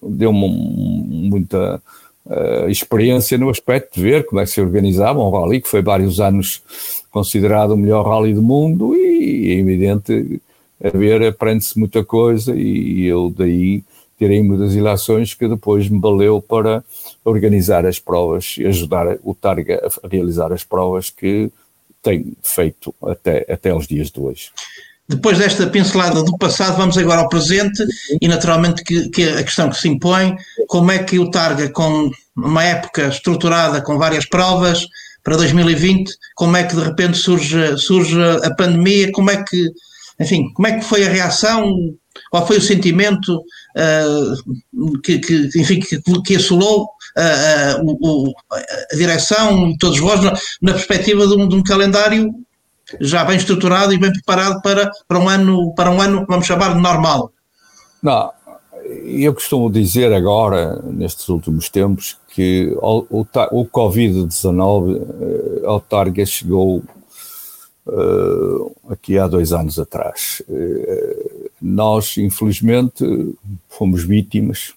deu 0.01 0.34
muita 0.34 1.82
uh, 2.25 2.70
experiência 2.70 3.38
no 3.38 3.50
aspecto 3.50 3.96
de 3.96 4.01
ver 4.01 4.25
como 4.25 4.42
é 4.42 4.44
que 4.44 4.51
se 4.51 4.62
organizava 4.62 5.20
um 5.20 5.30
rally, 5.30 5.62
que 5.62 5.70
foi 5.70 5.82
vários 5.82 6.20
anos 6.20 6.62
considerado 7.12 7.72
o 7.72 7.78
melhor 7.78 8.06
rally 8.06 8.34
do 8.34 8.42
mundo 8.42 8.96
e 8.96 9.51
é 9.51 9.60
evidente, 9.60 10.42
a 10.84 10.89
ver, 10.96 11.24
aprende-se 11.24 11.78
muita 11.80 12.04
coisa 12.04 12.56
e 12.56 13.06
eu 13.06 13.34
daí 13.36 13.84
tirei 14.18 14.44
muitas 14.44 14.75
ilações 14.75 15.34
que 15.34 15.48
depois 15.48 15.89
me 15.89 16.00
valeu 16.00 16.42
para 16.42 16.84
organizar 17.30 17.86
as 17.86 18.00
provas 18.00 18.56
e 18.58 18.66
ajudar 18.66 19.18
o 19.24 19.34
Targa 19.34 19.80
a 20.04 20.08
realizar 20.08 20.52
as 20.52 20.64
provas 20.64 21.10
que 21.10 21.52
tem 22.02 22.34
feito 22.42 22.94
até, 23.04 23.46
até 23.52 23.70
aos 23.70 23.88
dias 23.88 24.10
de 24.10 24.20
hoje. 24.20 24.52
Depois 25.08 25.40
desta 25.40 25.66
pincelada 25.66 26.24
do 26.24 26.38
passado, 26.38 26.78
vamos 26.78 26.96
agora 26.98 27.22
ao 27.22 27.30
presente 27.30 27.84
e 28.22 28.28
naturalmente 28.28 28.84
que, 28.84 29.10
que 29.10 29.24
a 29.24 29.44
questão 29.44 29.70
que 29.70 29.78
se 29.78 29.90
impõe, 29.90 30.36
como 30.68 30.92
é 30.92 31.00
que 31.00 31.18
o 31.18 31.32
Targa, 31.32 31.68
com 31.70 32.12
uma 32.36 32.64
época 32.64 33.08
estruturada 33.08 33.82
com 33.82 33.98
várias 33.98 34.26
provas 34.26 34.86
para 35.24 35.36
2020, 35.36 36.14
como 36.36 36.56
é 36.56 36.64
que 36.64 36.76
de 36.76 36.84
repente 36.84 37.18
surge, 37.18 37.76
surge 37.78 38.22
a 38.44 38.54
pandemia, 38.54 39.12
como 39.12 39.32
é 39.32 39.44
que, 39.44 39.72
enfim, 40.20 40.52
como 40.54 40.68
é 40.68 40.78
que 40.78 40.86
foi 40.86 41.04
a 41.04 41.10
reação, 41.10 41.76
qual 42.30 42.46
foi 42.46 42.58
o 42.58 42.62
sentimento 42.62 43.36
uh, 43.38 45.00
que, 45.02 45.18
que, 45.18 45.50
enfim, 45.56 45.80
que, 45.80 46.00
que 46.22 46.36
assolou 46.36 46.88
uh, 47.18 48.34
a 48.92 48.96
direção, 48.96 49.75
todos 49.78 50.00
vós, 50.00 50.22
na, 50.22 50.34
na 50.62 50.74
perspectiva 50.74 51.28
de 51.28 51.34
um, 51.34 51.48
de 51.48 51.56
um, 51.56 51.63
calendário 51.63 52.34
já 53.00 53.24
bem 53.24 53.38
estruturado 53.38 53.94
e 53.94 54.00
bem 54.00 54.12
preparado 54.12 54.62
para, 54.62 54.89
para, 55.08 55.20
um, 55.20 55.30
ano, 55.30 55.74
para 55.75 55.92
um 55.92 56.01
ano, 56.01 56.25
vamos 56.28 56.46
chamar, 56.46 56.75
normal? 56.75 57.32
Não, 58.01 58.32
eu 59.04 59.34
costumo 59.34 59.70
dizer 59.70 60.12
agora, 60.12 60.82
nestes 60.84 61.30
últimos 61.30 61.70
tempos, 61.70 62.18
que 62.30 62.75
o, 62.82 63.06
o, 63.10 63.28
o 63.51 63.66
Covid-19 63.66 65.63
ao 65.66 65.80
Targa 65.80 66.25
chegou 66.25 66.84
uh, 67.89 68.75
aqui 68.89 69.18
há 69.18 69.28
dois 69.28 69.51
anos 69.51 69.80
atrás. 69.80 70.42
Uh, 70.48 71.50
nós, 71.62 72.18
infelizmente, 72.18 73.04
fomos 73.68 74.04
vítimas 74.04 74.74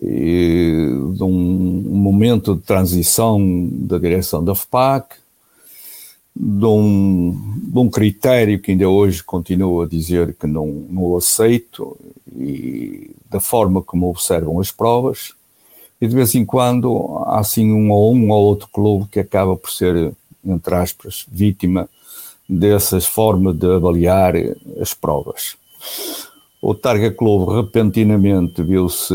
de 0.00 1.22
um 1.22 1.30
momento 1.30 2.54
de 2.54 2.62
transição 2.62 3.40
da 3.72 3.98
direção 3.98 4.44
da 4.44 4.54
FPAC, 4.54 5.16
de 6.34 6.66
um, 6.66 7.60
de 7.72 7.78
um 7.78 7.88
critério 7.88 8.60
que 8.60 8.72
ainda 8.72 8.88
hoje 8.88 9.22
continuo 9.22 9.82
a 9.82 9.86
dizer 9.86 10.34
que 10.34 10.46
não, 10.46 10.66
não 10.66 11.16
aceito 11.16 11.96
e 12.36 13.10
da 13.30 13.38
forma 13.38 13.80
como 13.80 14.10
observam 14.10 14.60
as 14.60 14.72
provas 14.72 15.32
e 16.00 16.06
de 16.06 16.14
vez 16.14 16.34
em 16.34 16.44
quando 16.44 17.22
há 17.26 17.38
assim 17.38 17.72
um 17.72 17.90
ou 17.90 18.14
um 18.14 18.30
ou 18.30 18.44
outro 18.44 18.68
clube 18.68 19.06
que 19.10 19.20
acaba 19.20 19.56
por 19.56 19.70
ser, 19.70 20.12
entre 20.44 20.74
aspas, 20.74 21.24
vítima 21.30 21.88
dessas 22.48 23.06
formas 23.06 23.56
de 23.56 23.66
avaliar 23.66 24.34
as 24.80 24.92
provas. 24.92 25.56
O 26.66 26.74
Targa 26.74 27.10
Clube 27.10 27.56
repentinamente 27.56 28.62
viu-se, 28.62 29.12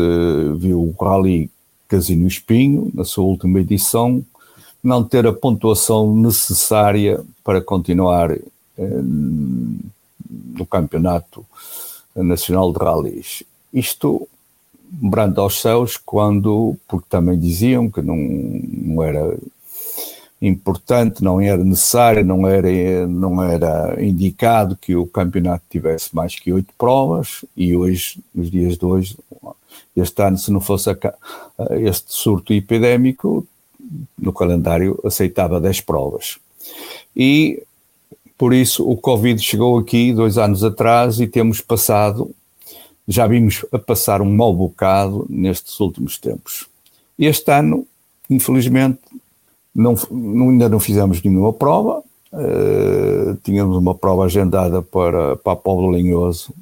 viu 0.56 0.82
o 0.82 1.04
Rally 1.04 1.50
Casino 1.88 2.28
Espinho, 2.28 2.92
na 2.94 3.04
sua 3.04 3.24
última 3.24 3.58
edição, 3.58 4.24
não 4.80 5.02
ter 5.02 5.26
a 5.26 5.32
pontuação 5.32 6.14
necessária 6.14 7.20
para 7.42 7.60
continuar 7.60 8.30
eh, 8.30 8.40
no 8.78 10.64
Campeonato 10.64 11.44
Nacional 12.14 12.72
de 12.72 12.78
Rallys. 12.78 13.42
Isto 13.74 14.28
brando 14.88 15.40
aos 15.40 15.60
céus 15.60 15.96
quando, 15.96 16.76
porque 16.86 17.08
também 17.10 17.36
diziam 17.36 17.90
que 17.90 18.00
não, 18.00 18.16
não 18.16 19.02
era 19.02 19.36
importante, 20.40 21.22
não 21.22 21.40
era 21.40 21.62
necessário, 21.62 22.24
não 22.24 22.46
era, 22.46 23.06
não 23.06 23.42
era 23.42 24.02
indicado 24.02 24.76
que 24.76 24.96
o 24.96 25.06
campeonato 25.06 25.64
tivesse 25.68 26.14
mais 26.14 26.34
que 26.38 26.52
oito 26.52 26.72
provas 26.78 27.44
e 27.54 27.76
hoje, 27.76 28.18
nos 28.34 28.50
dias 28.50 28.78
de 28.78 28.84
hoje, 28.84 29.16
este 29.94 30.22
ano, 30.22 30.38
se 30.38 30.50
não 30.50 30.60
fosse 30.60 30.90
a, 30.90 30.96
este 31.78 32.12
surto 32.12 32.52
epidémico, 32.52 33.46
no 34.18 34.32
calendário 34.32 34.98
aceitava 35.04 35.60
10 35.60 35.82
provas. 35.82 36.38
E 37.14 37.62
por 38.38 38.54
isso 38.54 38.88
o 38.88 38.96
Covid 38.96 39.42
chegou 39.42 39.78
aqui 39.78 40.12
dois 40.12 40.38
anos 40.38 40.64
atrás 40.64 41.20
e 41.20 41.26
temos 41.26 41.60
passado, 41.60 42.30
já 43.06 43.26
vimos 43.26 43.64
a 43.72 43.78
passar 43.78 44.22
um 44.22 44.34
mau 44.34 44.54
bocado 44.54 45.26
nestes 45.28 45.78
últimos 45.80 46.16
tempos. 46.18 46.66
Este 47.18 47.50
ano, 47.52 47.86
infelizmente, 48.30 49.00
não, 49.74 49.94
ainda 50.10 50.68
não 50.68 50.80
fizemos 50.80 51.22
nenhuma 51.22 51.52
prova, 51.52 52.02
uh, 52.32 53.36
tínhamos 53.42 53.76
uma 53.76 53.94
prova 53.94 54.24
agendada 54.24 54.82
para, 54.82 55.36
para 55.36 55.52
a 55.52 55.56
Povo 55.56 55.90
Linhoso, 55.92 56.52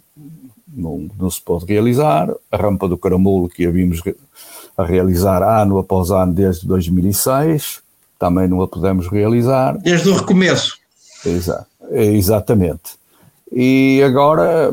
não, 0.67 1.09
não 1.19 1.31
se 1.31 1.41
pode 1.41 1.65
realizar, 1.67 2.31
a 2.51 2.57
rampa 2.57 2.89
do 2.89 2.99
Caramulo 2.99 3.49
que 3.49 3.67
a 3.67 3.71
vimos 3.71 4.03
a 4.77 4.85
realizar 4.85 5.43
ano 5.43 5.79
após 5.79 6.11
ano 6.11 6.33
desde 6.33 6.67
2006, 6.67 7.81
também 8.19 8.47
não 8.47 8.63
a 8.63 8.69
podemos 8.69 9.09
realizar. 9.09 9.77
Desde 9.79 10.09
o 10.09 10.15
recomeço. 10.15 10.79
Exa 11.27 11.67
exatamente. 11.91 12.99
E 13.51 14.03
agora 14.05 14.73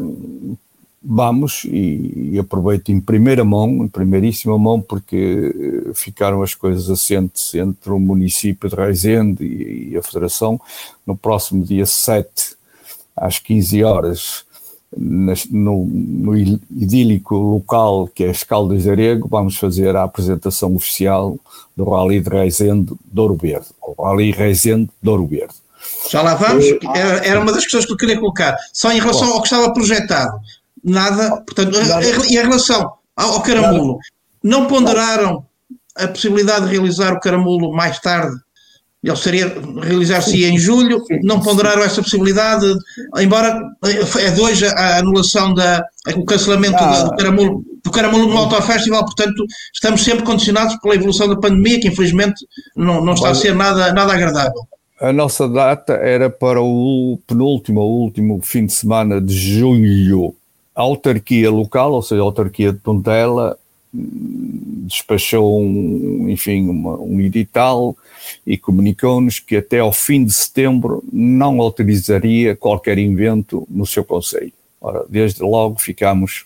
vamos 1.08 1.64
e, 1.66 2.32
e, 2.34 2.40
aproveito 2.40 2.90
em 2.90 3.00
primeira 3.00 3.46
mão, 3.46 3.84
em 3.84 3.88
primeiríssima 3.88 4.58
mão, 4.58 4.82
porque 4.82 5.54
eh, 5.88 5.92
ficaram 5.94 6.42
as 6.42 6.56
coisas 6.56 6.90
assentes 6.90 7.54
entre 7.54 7.92
o 7.92 8.00
município 8.00 8.68
de 8.68 8.76
Reisende 8.76 9.46
e, 9.46 9.92
e 9.92 9.98
a 9.98 10.02
Federação. 10.02 10.60
No 11.06 11.16
próximo 11.16 11.64
dia 11.64 11.86
7, 11.86 12.56
às 13.16 13.38
15 13.38 13.84
horas, 13.84 14.46
no, 14.98 15.86
no, 15.86 16.38
idílico 16.38 17.36
local 17.36 18.08
que 18.08 18.24
é 18.24 18.30
as 18.30 18.44
Caldas 18.44 18.84
de 18.84 18.90
Arego, 18.90 19.28
vamos 19.28 19.58
fazer 19.58 19.96
a 19.96 20.04
apresentação 20.04 20.76
oficial 20.76 21.38
do 21.76 21.84
Rally 21.90 22.22
de 22.22 22.30
Reisende 22.30 22.94
de 23.06 23.20
Ouro 23.20 23.36
Verde, 23.36 23.68
o 23.82 24.02
Rally 24.02 24.32
Reisende 24.32 24.90
de 25.02 25.10
Ouro 25.10 25.28
Verde. 25.28 25.54
Já 26.10 26.22
lá 26.22 26.34
vamos, 26.36 26.66
era, 26.96 27.26
era 27.26 27.40
uma 27.40 27.52
das 27.52 27.64
questões 27.64 27.86
que 27.86 27.92
eu 27.92 27.98
queria 27.98 28.20
colocar, 28.20 28.56
só 28.74 28.92
em 28.92 29.00
relação 29.00 29.32
ao 29.34 29.42
que 29.42 29.48
estava 29.48 29.72
projetado 29.74 30.40
nada. 30.86 31.42
Portanto, 31.42 31.76
e 32.30 32.38
em 32.38 32.42
relação 32.42 32.94
ao, 33.16 33.42
caramulo, 33.42 33.98
não 34.44 34.68
ponderaram 34.68 35.46
a 35.96 36.08
possibilidade 36.08 36.66
de 36.66 36.72
realizar 36.72 37.14
o 37.14 37.20
caramulo 37.20 37.72
mais 37.74 38.00
tarde? 38.00 38.36
Ele 39.04 39.16
seria 39.16 39.56
realizar-se 39.84 40.44
em 40.46 40.58
julho, 40.58 41.00
não 41.24 41.40
ponderaram 41.40 41.84
essa 41.84 42.02
possibilidade, 42.02 42.66
embora 43.20 43.62
é 44.18 44.32
de 44.32 44.42
hoje 44.42 44.66
a 44.66 44.98
anulação 44.98 45.54
da 45.54 45.86
o 46.16 46.26
cancelamento 46.26 46.78
ah, 46.80 47.04
do 47.04 47.16
caramulo 47.16 47.64
do 47.84 47.92
caramulo 47.92 48.28
no 48.28 48.36
Auto 48.36 48.60
Festival, 48.64 49.06
portanto, 49.06 49.46
estamos 49.72 50.04
sempre 50.04 50.26
condicionados 50.26 50.76
pela 50.78 50.96
evolução 50.96 51.28
da 51.28 51.36
pandemia, 51.36 51.80
que 51.80 51.88
infelizmente 51.88 52.44
não, 52.76 53.06
não 53.06 53.14
está 53.14 53.30
a 53.30 53.36
ser 53.36 53.54
nada, 53.54 53.94
nada 53.94 54.12
agradável. 54.12 54.68
a 55.00 55.14
nossa 55.14 55.48
data 55.48 55.94
era 55.94 56.28
para 56.28 56.60
o 56.60 57.20
penúltimo 57.28 57.82
último 57.82 58.40
fim 58.42 58.66
de 58.66 58.74
semana 58.74 59.22
de 59.22 59.36
julho. 59.36 60.34
A 60.76 60.82
autarquia 60.82 61.50
local, 61.50 61.94
ou 61.94 62.02
seja, 62.02 62.22
a 62.22 62.26
autarquia 62.26 62.74
de 62.74 62.80
Tondela, 62.80 63.58
despachou 64.86 65.62
um, 65.62 66.30
enfim, 66.30 66.68
uma, 66.68 66.98
um 67.00 67.20
edital 67.22 67.96
e 68.46 68.58
comunicou-nos 68.58 69.40
que 69.40 69.58
até 69.58 69.80
ao 69.80 69.92
fim 69.92 70.26
de 70.26 70.34
setembro 70.34 71.04
não 71.12 71.62
autorizaria 71.62 72.56
qualquer 72.56 72.98
invento 72.98 73.66
no 73.70 73.86
seu 73.86 74.04
conselho. 74.04 74.52
Ora, 74.80 75.06
desde 75.10 75.42
logo 75.42 75.80
ficámos 75.80 76.46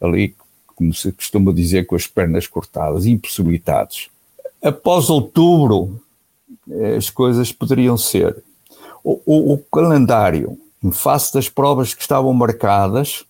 ali, 0.00 0.34
como 0.76 0.94
se 0.94 1.10
costuma 1.12 1.52
dizer, 1.52 1.86
com 1.86 1.96
as 1.96 2.06
pernas 2.06 2.46
cortadas, 2.46 3.06
impossibilitados. 3.06 4.08
Após 4.62 5.10
outubro, 5.10 6.00
eh, 6.70 6.96
as 6.96 7.10
coisas 7.10 7.50
poderiam 7.50 7.96
ser. 7.96 8.36
O, 9.02 9.20
o, 9.24 9.54
o 9.54 9.58
calendário, 9.58 10.58
em 10.82 10.92
face 10.92 11.32
das 11.34 11.48
provas 11.48 11.94
que 11.94 12.02
estavam 12.02 12.32
marcadas, 12.32 13.24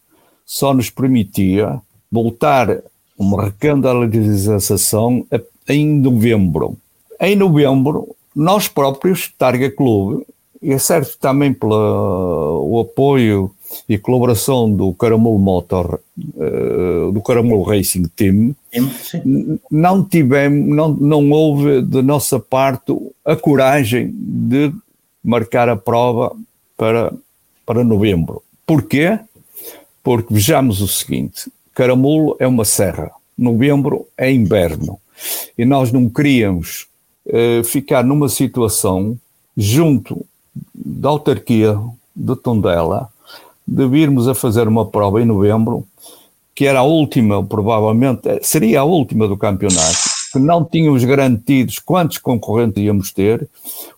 só 0.50 0.75
nos 0.75 0.90
permitia 0.90 1.80
voltar 2.11 2.83
uma 3.16 3.45
recandidatização 3.45 5.25
em 5.69 5.87
novembro. 6.00 6.76
Em 7.21 7.37
novembro, 7.37 8.16
nós 8.35 8.66
próprios, 8.66 9.33
Targa 9.38 9.71
Clube, 9.71 10.26
e 10.61 10.73
é 10.73 10.78
certo 10.78 11.16
também 11.21 11.52
pelo 11.52 12.80
apoio 12.80 13.54
e 13.88 13.97
colaboração 13.97 14.69
do 14.73 14.92
Caramulo 14.92 15.38
Motor, 15.38 16.00
uh, 16.19 17.12
do 17.12 17.23
Caramulo 17.23 17.62
Racing 17.62 18.09
Team, 18.16 18.52
não 19.71 20.02
tivemos, 20.02 20.76
não, 20.76 20.88
não 20.88 21.30
houve 21.30 21.80
de 21.80 22.02
nossa 22.02 22.40
parte 22.40 22.92
a 23.25 23.37
coragem 23.37 24.12
de 24.12 24.73
marcar 25.23 25.69
a 25.69 25.76
prova 25.76 26.35
para, 26.76 27.12
para 27.64 27.85
novembro. 27.85 28.42
Porquê? 28.66 29.21
Porque 30.02 30.33
vejamos 30.33 30.80
o 30.80 30.88
seguinte, 30.88 31.50
Caramulo 31.75 32.37
é 32.38 32.47
uma 32.47 32.64
serra, 32.64 33.11
novembro 33.37 34.07
é 34.16 34.33
inverno, 34.33 34.99
e 35.57 35.64
nós 35.64 35.92
não 35.92 36.09
queríamos 36.09 36.87
uh, 37.26 37.64
ficar 37.64 38.02
numa 38.02 38.28
situação 38.28 39.19
junto 39.57 40.25
da 40.75 41.11
autarquia 41.11 41.78
de 42.14 42.37
Tondela 42.37 43.11
de 43.66 43.87
virmos 43.87 44.26
a 44.26 44.35
fazer 44.35 44.66
uma 44.66 44.85
prova 44.85 45.23
em 45.23 45.25
novembro, 45.25 45.87
que 46.54 46.66
era 46.66 46.80
a 46.80 46.83
última, 46.83 47.45
provavelmente, 47.45 48.28
eh, 48.28 48.40
seria 48.42 48.80
a 48.80 48.85
última 48.85 49.28
do 49.28 49.37
campeonato, 49.37 49.99
que 50.33 50.38
não 50.40 50.64
tínhamos 50.64 51.04
garantidos 51.04 51.78
quantos 51.78 52.19
concorrentes 52.19 52.83
íamos 52.83 53.12
ter, 53.12 53.49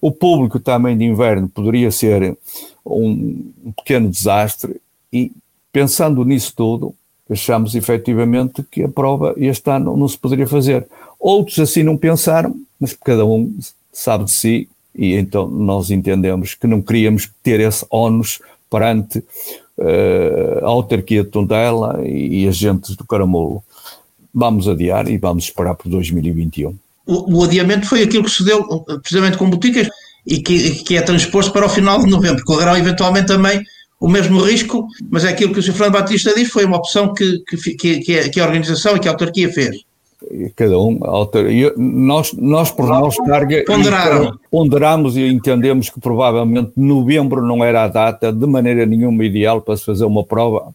o 0.01 0.13
público 0.13 0.61
também 0.61 0.97
de 0.97 1.05
inverno 1.05 1.49
poderia 1.49 1.91
ser 1.91 2.37
um 2.85 3.51
pequeno 3.79 4.11
desastre, 4.11 4.79
e 5.11 5.33
pensando 5.73 6.25
nisso 6.25 6.53
tudo, 6.55 6.95
achamos 7.31 7.75
efetivamente 7.75 8.63
que 8.63 8.83
a 8.83 8.89
prova 8.89 9.35
este 9.37 9.71
ano 9.71 9.97
não 9.97 10.07
se 10.07 10.19
poderia 10.19 10.47
fazer. 10.47 10.87
Outros 11.19 11.59
assim 11.59 11.83
não 11.83 11.97
pensaram, 11.97 12.55
mas 12.79 12.93
cada 12.93 13.25
um 13.25 13.57
sabe 13.93 14.25
de 14.25 14.33
si, 14.33 14.69
e 14.95 15.15
então 15.15 15.49
nós 15.49 15.91
entendemos 15.91 16.55
que 16.55 16.67
não 16.67 16.83
queríamos 16.83 17.31
ter 17.43 17.61
esse 17.61 17.87
ónus 17.91 18.41
perante 18.71 19.19
uh, 19.19 20.65
a 20.65 20.69
autarquia 20.69 21.25
de 21.25 21.31
Tondela 21.31 22.01
e, 22.05 22.43
e 22.43 22.49
agentes 22.49 22.97
do 22.97 23.05
Caramulo. 23.05 23.63
Vamos 24.35 24.69
adiar 24.69 25.09
e 25.09 25.19
vamos 25.19 25.45
esperar 25.45 25.75
por 25.75 25.89
2021. 25.89 26.75
O, 27.07 27.39
o 27.39 27.45
adiamento 27.45 27.87
foi 27.87 28.03
aquilo 28.03 28.25
que 28.25 28.31
se 28.31 28.45
deu 28.45 28.65
precisamente 29.01 29.37
com 29.37 29.49
boticas 29.49 29.89
e 30.27 30.41
que, 30.41 30.83
que 30.85 30.97
é 30.97 31.03
transposto 31.03 31.53
para 31.53 31.67
o 31.67 31.69
final 31.69 31.99
de 31.99 32.07
novembro. 32.07 32.45
Correrão 32.45 32.77
eventualmente 32.77 33.27
também 33.27 33.63
o 34.03 34.09
mesmo 34.09 34.41
risco, 34.41 34.89
mas 35.09 35.25
é 35.25 35.29
aquilo 35.29 35.53
que 35.53 35.61
o 35.61 35.63
Sr. 35.63 35.75
Fernando 35.75 35.93
Batista 35.93 36.35
disse, 36.35 36.51
foi 36.51 36.65
uma 36.65 36.77
opção 36.77 37.15
que, 37.15 37.39
que, 37.79 38.01
que, 38.01 38.19
a, 38.19 38.29
que 38.29 38.41
a 38.41 38.45
organização 38.45 38.97
e 38.97 39.01
que 39.01 39.07
a 39.07 39.13
autarquia 39.13 39.49
fez. 39.49 39.85
Cada 40.57 40.79
um, 40.79 41.01
nós, 41.77 42.33
nós 42.33 42.71
por 42.71 42.87
nós 42.87 43.17
carga 43.27 43.65
ponderamos 44.51 45.17
e 45.17 45.27
entendemos 45.27 45.91
que 45.91 46.01
provavelmente 46.01 46.73
novembro 46.77 47.45
não 47.45 47.63
era 47.63 47.85
a 47.85 47.89
data 47.89 48.33
de 48.33 48.47
maneira 48.47 48.87
nenhuma 48.87 49.25
ideal 49.25 49.61
para 49.61 49.77
se 49.77 49.85
fazer 49.85 50.05
uma 50.05 50.23
prova 50.23 50.73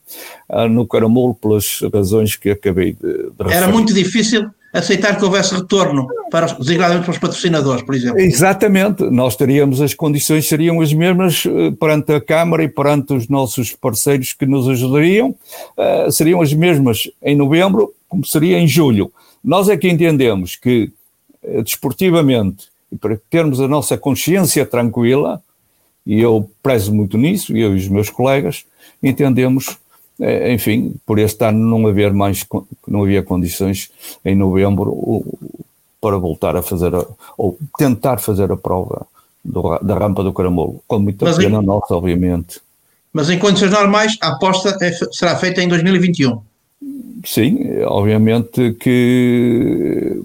uh, 0.50 0.68
no 0.68 0.86
Caramulo 0.86 1.34
pelas 1.34 1.80
razões 1.94 2.36
que 2.36 2.50
acabei 2.50 2.92
de, 2.94 3.30
de 3.30 3.54
Era 3.54 3.70
muito 3.70 3.94
difícil 3.94 4.50
aceitar 4.74 5.18
que 5.18 5.24
houvesse 5.24 5.56
retorno 5.56 6.08
para 6.30 6.48
designadamente 6.48 7.06
para 7.06 7.12
os 7.12 7.18
patrocinadores, 7.18 7.84
por 7.84 7.96
exemplo. 7.96 8.20
Exatamente, 8.20 9.04
nós 9.10 9.36
teríamos 9.36 9.82
as 9.82 9.94
condições 9.94 10.48
seriam 10.48 10.82
as 10.82 10.94
mesmas 10.94 11.46
uh, 11.46 11.72
perante 11.80 12.12
a 12.14 12.22
Câmara 12.22 12.64
e 12.64 12.68
perante 12.68 13.14
os 13.14 13.28
nossos 13.28 13.74
parceiros 13.74 14.34
que 14.34 14.46
nos 14.46 14.68
ajudariam, 14.68 15.36
uh, 15.78 16.12
seriam 16.12 16.42
as 16.42 16.54
mesmas 16.54 17.10
em 17.24 17.36
novembro 17.36 17.94
como 18.08 18.26
seria 18.26 18.60
em 18.60 18.68
julho. 18.68 19.12
Nós 19.44 19.70
é 19.70 19.78
que 19.78 19.88
entendemos 19.88 20.56
que, 20.56 20.92
eh, 21.44 21.62
desportivamente, 21.62 22.68
e 22.92 22.98
para 22.98 23.20
termos 23.30 23.60
a 23.60 23.68
nossa 23.68 23.98
consciência 23.98 24.66
tranquila, 24.66 25.42
e 26.06 26.20
eu 26.20 26.50
prezo 26.64 26.94
muito 26.94 27.18
nisso, 27.18 27.56
eu 27.56 27.74
e 27.74 27.78
os 27.78 27.88
meus 27.88 28.10
colegas, 28.10 28.66
entendemos, 29.02 29.70
eh, 29.70 29.74
enfim, 30.54 30.96
por 31.06 31.20
este 31.20 31.46
ano 31.46 31.60
não 31.60 31.88
haver 31.88 32.14
mais, 32.14 32.46
não 32.88 33.04
havia 33.04 33.22
condições 33.22 33.92
em 34.26 34.36
novembro 34.36 35.24
para 36.02 36.18
voltar 36.18 36.56
a 36.56 36.62
fazer, 36.62 36.94
a, 36.96 37.06
ou 37.38 37.58
tentar 37.78 38.18
fazer 38.18 38.52
a 38.52 38.58
prova 38.58 39.06
do, 39.44 39.78
da 39.80 39.98
rampa 39.98 40.24
do 40.24 40.34
Caramulo, 40.34 40.82
com 40.88 41.00
muita 41.00 41.26
mas 41.26 41.38
pena 41.38 41.60
em, 41.60 41.66
nossa, 41.66 41.96
obviamente. 41.96 42.60
Mas 43.14 43.30
em 43.30 43.40
condições 43.40 43.72
normais, 43.72 44.18
a 44.22 44.30
aposta 44.30 44.78
é, 44.82 44.92
será 45.12 45.36
feita 45.36 45.62
em 45.62 45.68
2021. 45.68 46.42
Sim, 47.26 47.82
obviamente 47.86 48.74
que 48.80 50.22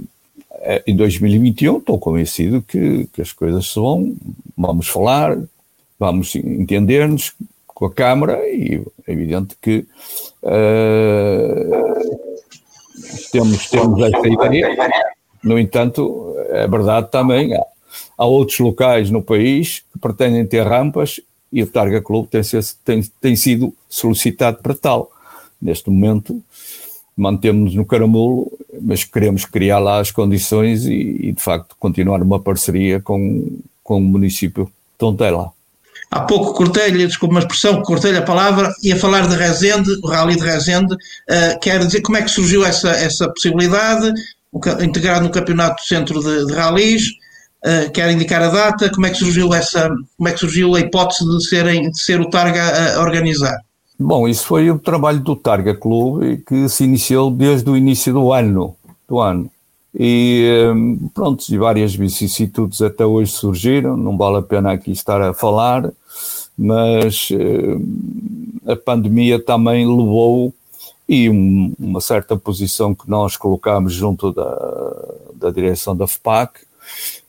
eh, 0.60 0.82
em 0.86 0.96
2021 0.96 1.78
estou 1.78 1.98
convencido 1.98 2.62
que, 2.62 3.08
que 3.12 3.20
as 3.20 3.32
coisas 3.32 3.66
se 3.66 3.74
vão, 3.78 4.14
vamos 4.56 4.88
falar, 4.88 5.36
vamos 5.98 6.34
entender-nos 6.36 7.32
com 7.74 7.86
a 7.86 7.92
Câmara 7.92 8.38
e 8.48 8.82
é 9.06 9.12
evidente 9.12 9.56
que 9.60 9.86
uh, 10.42 11.92
temos, 13.30 13.70
temos 13.70 14.02
esta 14.02 14.28
ideia. 14.28 14.90
No 15.42 15.58
entanto, 15.58 16.34
é 16.50 16.68
verdade 16.68 17.10
também, 17.10 17.54
há, 17.54 17.64
há 18.16 18.24
outros 18.24 18.58
locais 18.58 19.10
no 19.10 19.22
país 19.22 19.84
que 19.92 19.98
pretendem 19.98 20.46
ter 20.46 20.66
rampas 20.66 21.20
e 21.52 21.62
o 21.62 21.66
Targa 21.66 22.00
Clube 22.00 22.28
tem, 22.28 22.40
tem, 22.84 23.02
tem 23.20 23.36
sido 23.36 23.74
solicitado 23.88 24.58
para 24.62 24.74
tal. 24.74 25.10
Neste 25.60 25.90
momento, 25.90 26.42
mantemos 27.16 27.74
no 27.74 27.84
caramulo, 27.84 28.50
mas 28.80 29.04
queremos 29.04 29.44
criar 29.44 29.78
lá 29.78 30.00
as 30.00 30.10
condições 30.10 30.86
e, 30.86 31.28
e, 31.28 31.32
de 31.32 31.42
facto 31.42 31.76
continuar 31.78 32.22
uma 32.22 32.40
parceria 32.40 33.00
com, 33.00 33.58
com 33.84 33.98
o 33.98 34.00
município 34.00 34.64
de 34.64 34.72
Tontela. 34.96 35.52
Há 36.12 36.20
pouco 36.20 36.52
cortei-lhe, 36.52 37.06
desculpe 37.06 37.34
uma 37.34 37.40
expressão, 37.40 37.80
cortei-lhe 37.80 38.18
a 38.18 38.22
palavra, 38.22 38.70
ia 38.82 38.94
falar 38.98 39.26
de 39.26 39.34
Rezende, 39.34 39.90
o 40.02 40.08
Rally 40.08 40.36
de 40.36 40.42
Rezende, 40.42 40.92
uh, 40.94 41.58
quer 41.58 41.78
dizer 41.78 42.02
como 42.02 42.18
é 42.18 42.22
que 42.22 42.30
surgiu 42.30 42.66
essa, 42.66 42.90
essa 42.90 43.26
possibilidade, 43.30 44.12
integrado 44.84 45.24
no 45.24 45.30
Campeonato 45.30 45.82
Centro 45.82 46.20
de, 46.20 46.44
de 46.44 46.52
Rallys, 46.52 47.04
uh, 47.64 47.90
quer 47.92 48.12
indicar 48.12 48.42
a 48.42 48.48
data, 48.48 48.90
como 48.90 49.06
é 49.06 49.10
que 49.10 49.16
surgiu 49.16 49.54
essa, 49.54 49.88
como 50.18 50.28
é 50.28 50.32
que 50.32 50.40
surgiu 50.40 50.74
a 50.74 50.80
hipótese 50.80 51.24
de, 51.26 51.48
serem, 51.48 51.90
de 51.90 51.98
ser 51.98 52.20
o 52.20 52.28
Targa 52.28 52.62
a, 52.62 52.96
a 52.96 53.00
organizar? 53.00 53.56
Bom, 53.98 54.28
isso 54.28 54.44
foi 54.44 54.70
o 54.70 54.78
trabalho 54.78 55.20
do 55.20 55.34
Targa 55.34 55.74
Clube 55.74 56.44
que 56.46 56.68
se 56.68 56.84
iniciou 56.84 57.30
desde 57.30 57.70
o 57.70 57.76
início 57.76 58.12
do 58.12 58.30
ano. 58.34 58.76
Do 59.08 59.18
ano. 59.18 59.50
E 59.94 60.70
hum, 60.74 61.10
pronto, 61.12 61.44
e 61.48 61.58
várias 61.58 61.94
vicissitudes 61.94 62.80
até 62.80 63.04
hoje 63.04 63.32
surgiram, 63.32 63.96
não 63.96 64.16
vale 64.16 64.38
a 64.38 64.42
pena 64.42 64.72
aqui 64.72 64.90
estar 64.90 65.20
a 65.20 65.34
falar, 65.34 65.90
mas 66.56 67.28
hum, 67.30 68.58
a 68.66 68.76
pandemia 68.76 69.38
também 69.38 69.86
levou 69.86 70.54
e 71.08 71.28
um, 71.28 71.74
uma 71.78 72.00
certa 72.00 72.36
posição 72.36 72.94
que 72.94 73.08
nós 73.08 73.36
colocámos 73.36 73.92
junto 73.92 74.32
da, 74.32 75.04
da 75.34 75.50
direção 75.50 75.94
da 75.96 76.06
FPAC 76.06 76.60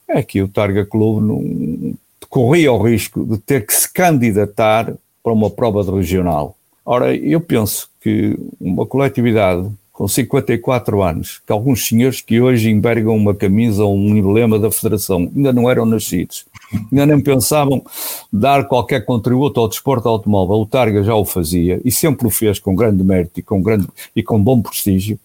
é 0.08 0.22
que 0.22 0.42
o 0.42 0.48
Targa 0.48 0.86
Clube 0.86 1.26
não, 1.26 1.96
corria 2.30 2.72
o 2.72 2.82
risco 2.82 3.26
de 3.26 3.38
ter 3.38 3.66
que 3.66 3.74
se 3.74 3.92
candidatar 3.92 4.94
para 5.24 5.34
uma 5.34 5.50
prova 5.50 5.84
de 5.84 5.92
regional. 5.92 6.56
Ora, 6.86 7.16
eu 7.16 7.40
penso 7.40 7.90
que 8.02 8.38
uma 8.60 8.86
coletividade 8.86 9.70
com 9.94 10.08
54 10.08 11.04
anos, 11.04 11.40
que 11.46 11.54
alguns 11.54 11.88
senhores 11.88 12.20
que 12.20 12.42
hoje 12.42 12.72
envergam 12.72 13.16
uma 13.16 13.36
camisa 13.36 13.86
ou 13.86 13.96
um 13.96 14.18
emblema 14.18 14.58
da 14.58 14.72
Federação 14.72 15.32
ainda 15.36 15.54
não 15.54 15.70
eram 15.70 15.86
nascidos, 15.86 16.48
ainda 16.92 17.06
nem 17.06 17.22
pensavam 17.22 17.86
dar 18.32 18.68
qualquer 18.68 19.06
contributo 19.06 19.60
ao 19.60 19.70
desporto 19.70 20.10
automóvel. 20.10 20.56
O 20.56 20.66
Targa 20.66 21.04
já 21.04 21.14
o 21.14 21.24
fazia 21.24 21.80
e 21.86 21.92
sempre 21.92 22.26
o 22.26 22.32
fez 22.32 22.58
com 22.58 22.76
grande 22.76 23.04
mérito 23.04 23.40
e 23.40 23.44
com, 23.44 23.62
grande, 23.62 23.88
e 24.16 24.24
com 24.24 24.44
bom 24.44 24.60
prestígio. 24.60 25.20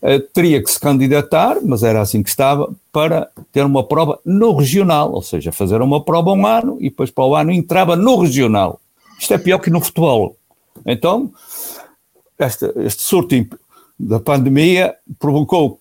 uh, 0.00 0.20
teria 0.32 0.62
que 0.62 0.70
se 0.70 0.78
candidatar, 0.78 1.56
mas 1.60 1.82
era 1.82 2.00
assim 2.00 2.22
que 2.22 2.30
estava, 2.30 2.72
para 2.92 3.28
ter 3.52 3.66
uma 3.66 3.82
prova 3.82 4.20
no 4.24 4.54
regional, 4.54 5.12
ou 5.12 5.22
seja, 5.22 5.50
fazer 5.50 5.82
uma 5.82 6.00
prova 6.00 6.30
um 6.30 6.46
ano 6.46 6.76
e 6.78 6.88
depois 6.88 7.10
para 7.10 7.24
o 7.24 7.34
ano 7.34 7.50
entrava 7.50 7.96
no 7.96 8.14
regional. 8.20 8.80
Isto 9.18 9.34
é 9.34 9.38
pior 9.38 9.58
que 9.58 9.70
no 9.70 9.80
futebol. 9.80 10.36
Então, 10.86 11.32
este, 12.38 12.72
este 12.76 13.02
surto 13.02 13.34
da 13.98 14.18
pandemia 14.20 14.94
provocou 15.18 15.78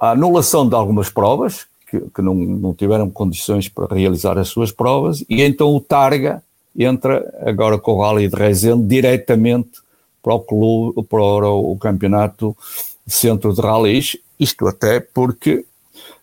a 0.00 0.10
anulação 0.10 0.68
de 0.68 0.74
algumas 0.74 1.08
provas, 1.08 1.66
que, 1.88 2.00
que 2.00 2.22
não, 2.22 2.34
não, 2.34 2.74
tiveram 2.74 3.08
condições 3.10 3.68
para 3.68 3.94
realizar 3.94 4.38
as 4.38 4.48
suas 4.48 4.72
provas, 4.72 5.24
e 5.28 5.42
então 5.42 5.74
o 5.74 5.80
Targa 5.80 6.42
entra 6.76 7.32
agora 7.46 7.78
com 7.78 7.92
o 7.92 8.00
Rally 8.00 8.28
de 8.28 8.36
Rezende 8.36 8.86
diretamente 8.86 9.80
para 10.22 10.34
o 10.34 10.40
clube, 10.40 11.02
para 11.04 11.48
o 11.48 11.76
campeonato 11.78 12.56
centro 13.06 13.54
de 13.54 13.60
rallies, 13.60 14.16
isto 14.38 14.66
até 14.66 14.98
porque 15.00 15.64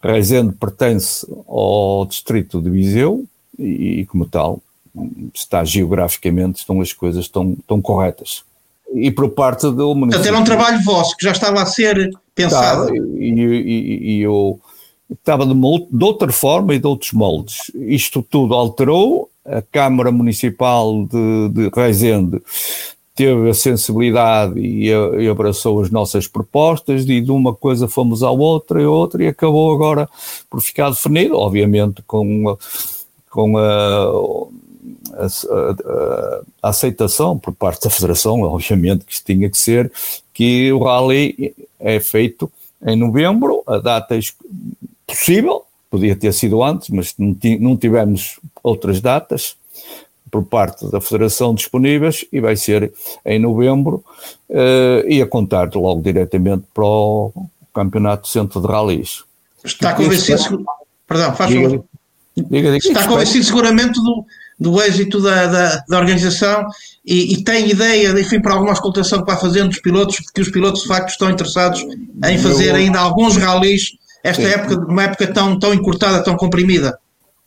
Rezende 0.01 0.53
pertence 0.53 1.25
ao 1.47 2.05
distrito 2.05 2.61
de 2.61 2.69
Viseu 2.69 3.25
e, 3.57 4.05
como 4.07 4.25
tal, 4.25 4.61
está 5.33 5.63
geograficamente, 5.63 6.59
estão 6.59 6.81
as 6.81 6.91
coisas 6.91 7.23
estão, 7.23 7.53
estão 7.53 7.81
corretas. 7.81 8.43
E 8.93 9.11
por 9.11 9.29
parte 9.29 9.63
do 9.71 9.95
município. 9.95 10.09
Portanto, 10.09 10.27
era 10.27 10.37
um 10.37 10.43
trabalho 10.43 10.83
vosso 10.83 11.17
que 11.17 11.25
já 11.25 11.31
estava 11.31 11.61
a 11.61 11.65
ser 11.65 12.11
pensado. 12.35 12.95
e, 12.95 13.29
e, 13.29 14.17
e 14.17 14.21
eu 14.21 14.59
estava 15.11 15.45
de, 15.45 15.53
de, 15.53 16.03
outra 16.03 16.31
forma 16.31 16.73
e 16.75 16.79
de 16.79 16.87
outros 16.87 17.11
moldes. 17.11 17.71
Isto 17.75 18.21
tudo 18.23 18.53
alterou, 18.53 19.29
a 19.45 19.61
Câmara 19.61 20.11
Municipal 20.11 21.05
de, 21.05 21.49
de 21.49 21.71
Rezende 21.75 22.41
teve 23.15 23.49
a 23.49 23.53
sensibilidade 23.53 24.59
e, 24.59 24.87
e, 24.87 25.27
abraçou 25.29 25.81
as 25.81 25.91
nossas 25.91 26.27
propostas 26.27 27.03
e 27.03 27.21
de 27.21 27.31
uma 27.31 27.53
coisa 27.53 27.87
fomos 27.87 28.23
à 28.23 28.31
outra 28.31 28.81
e 28.81 28.85
outra 28.85 29.23
e 29.23 29.27
acabou 29.27 29.71
agora 29.71 30.09
por 30.49 30.61
ficar 30.61 30.89
definido, 30.89 31.35
obviamente 31.35 32.01
com 32.07 32.57
com 33.29 33.57
a, 33.57 34.11
a, 35.17 36.65
a, 36.65 36.69
aceitação 36.69 37.37
por 37.37 37.53
parte 37.53 37.83
da 37.83 37.89
Federação, 37.89 38.41
obviamente 38.41 39.05
que 39.05 39.23
tinha 39.23 39.49
que 39.49 39.57
ser, 39.57 39.91
que 40.33 40.71
o 40.71 40.83
rally 40.83 41.55
é 41.79 41.99
feito 41.99 42.51
em 42.85 42.95
novembro, 42.95 43.63
a 43.65 43.77
data 43.77 44.19
possível, 45.07 45.63
podia 45.89 46.15
ter 46.15 46.33
sido 46.33 46.63
antes, 46.63 46.89
mas 46.89 47.15
não 47.17 47.77
tivemos 47.77 48.39
outras 48.63 48.99
datas 48.99 49.55
por 50.33 50.43
parte 50.43 50.89
da 50.89 50.99
Federação 50.99 51.53
disponíveis 51.53 52.25
e 52.31 52.41
vai 52.41 52.55
ser 52.55 52.91
em 53.23 53.37
novembro 53.37 54.03
uh, 54.49 55.07
e 55.07 55.21
a 55.21 55.27
contar 55.27 55.69
logo 55.75 56.01
diretamente 56.01 56.63
para 56.73 56.83
o 56.83 57.31
Campeonato 57.71 58.27
Centro 58.27 58.59
de 58.59 58.67
Rallys. 58.67 59.23
Está 59.63 59.93
convencido, 59.93 60.65
perdão, 61.07 61.35
faz 61.35 61.51
diga, 61.51 61.67
diga, 62.35 62.71
diga, 62.71 62.77
Está 62.77 63.07
convencido 63.07 63.45
seguramente 63.45 64.01
do, 64.01 64.25
do 64.59 64.81
êxito 64.81 65.21
da, 65.21 65.47
da, 65.47 65.83
da 65.87 65.97
organização 65.99 66.65
e, 67.05 67.33
e, 67.33 67.43
tem 67.43 67.69
ideia, 67.69 68.09
enfim, 68.19 68.39
para 68.39 68.53
alguma 68.53 68.73
escutação 68.73 69.19
que 69.19 69.25
vai 69.25 69.39
fazendo 69.39 69.69
dos 69.69 69.79
pilotos, 69.79 70.17
que 70.33 70.41
os 70.41 70.49
pilotos 70.49 70.83
de 70.83 70.87
facto 70.87 71.09
estão 71.09 71.29
interessados 71.29 71.85
em 72.25 72.37
fazer 72.37 72.73
ainda 72.73 72.99
alguns 72.99 73.35
rallies 73.35 73.91
esta 74.23 74.43
Sim. 74.43 74.49
época, 74.49 74.85
uma 74.89 75.03
época 75.03 75.27
tão, 75.27 75.59
tão 75.59 75.73
encurtada, 75.73 76.23
tão 76.23 76.37
comprimida. 76.37 76.97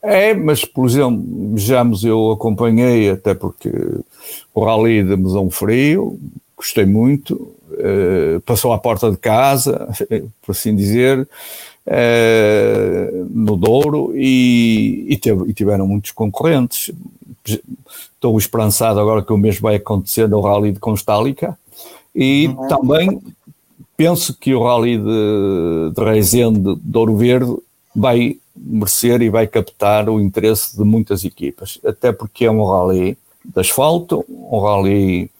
É, 0.03 0.35
mas 0.35 0.65
por 0.65 0.87
exemplo, 0.87 1.25
vejamos, 1.55 2.05
eu 2.05 2.33
acompanhei, 2.33 3.11
até 3.11 3.35
porque 3.35 3.73
o 4.55 4.65
Rally 4.65 5.03
de 5.03 5.17
Mesão 5.17 5.51
Frio, 5.51 6.19
gostei 6.57 6.85
muito, 6.85 7.57
eh, 7.79 8.41
passou 8.47 8.73
à 8.73 8.79
porta 8.79 9.11
de 9.11 9.17
casa, 9.17 9.89
por 10.43 10.53
assim 10.53 10.75
dizer, 10.75 11.29
eh, 11.87 13.11
no 13.31 13.57
Douro, 13.57 14.13
e, 14.15 15.07
e, 15.09 15.17
teve, 15.17 15.51
e, 15.51 15.55
tiveram 15.55 15.87
muitos 15.87 16.11
concorrentes. 16.11 16.93
Estou 17.45 18.37
esperançado 18.39 18.99
agora 18.99 19.23
que 19.23 19.33
o 19.33 19.39
mesmo 19.39 19.63
vai 19.63 19.77
acontecer 19.77 20.29
no 20.29 20.41
Rally 20.41 20.73
de 20.73 20.81
Constálica, 20.81 21.57
e 22.15 22.49
uhum. 22.49 22.69
também 22.69 23.23
penso 23.97 24.35
que 24.35 24.55
o 24.55 24.65
Rally 24.65 24.99
de, 24.99 25.95
de 25.95 26.05
Reisende 26.05 26.77
de 26.77 26.99
Ouro 26.99 27.17
Verde 27.17 27.57
vai 27.95 28.37
merecer 28.55 29.23
e 29.23 29.31
vai 29.31 29.47
captar 29.47 30.09
o 30.09 30.21
interesse 30.21 30.77
de 30.77 30.85
muitas 30.85 31.25
equipas, 31.25 31.79
até 31.85 32.13
porque 32.13 32.47
é 32.47 32.51
um 32.51 32.65
rally 32.65 33.17
de 33.45 33.61
asfalto, 33.61 34.25
um 34.29 34.59
rally 34.59 35.31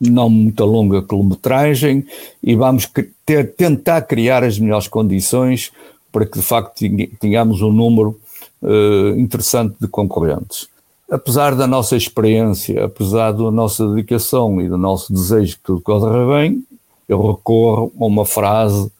não 0.00 0.30
muito 0.30 0.64
longa 0.64 1.02
quilometragem 1.02 2.06
e 2.42 2.54
vamos 2.54 2.86
ter, 3.28 3.52
tentar 3.52 4.00
criar 4.02 4.42
as 4.42 4.58
melhores 4.58 4.88
condições 4.88 5.70
para 6.10 6.24
que 6.24 6.38
de 6.38 6.44
facto 6.44 6.82
tenhamos 7.20 7.60
um 7.60 7.70
número 7.70 8.18
uh, 8.62 9.18
interessante 9.18 9.76
de 9.78 9.86
concorrentes. 9.86 10.66
Apesar 11.10 11.54
da 11.54 11.66
nossa 11.66 11.94
experiência, 11.94 12.86
apesar 12.86 13.32
da 13.32 13.50
nossa 13.50 13.86
dedicação 13.90 14.58
e 14.62 14.68
do 14.68 14.78
nosso 14.78 15.12
desejo 15.12 15.56
que 15.56 15.62
tudo 15.62 15.82
corra 15.82 16.38
bem, 16.38 16.64
eu 17.06 17.20
recorro 17.20 17.92
a 18.00 18.04
uma 18.06 18.24
frase 18.24 18.90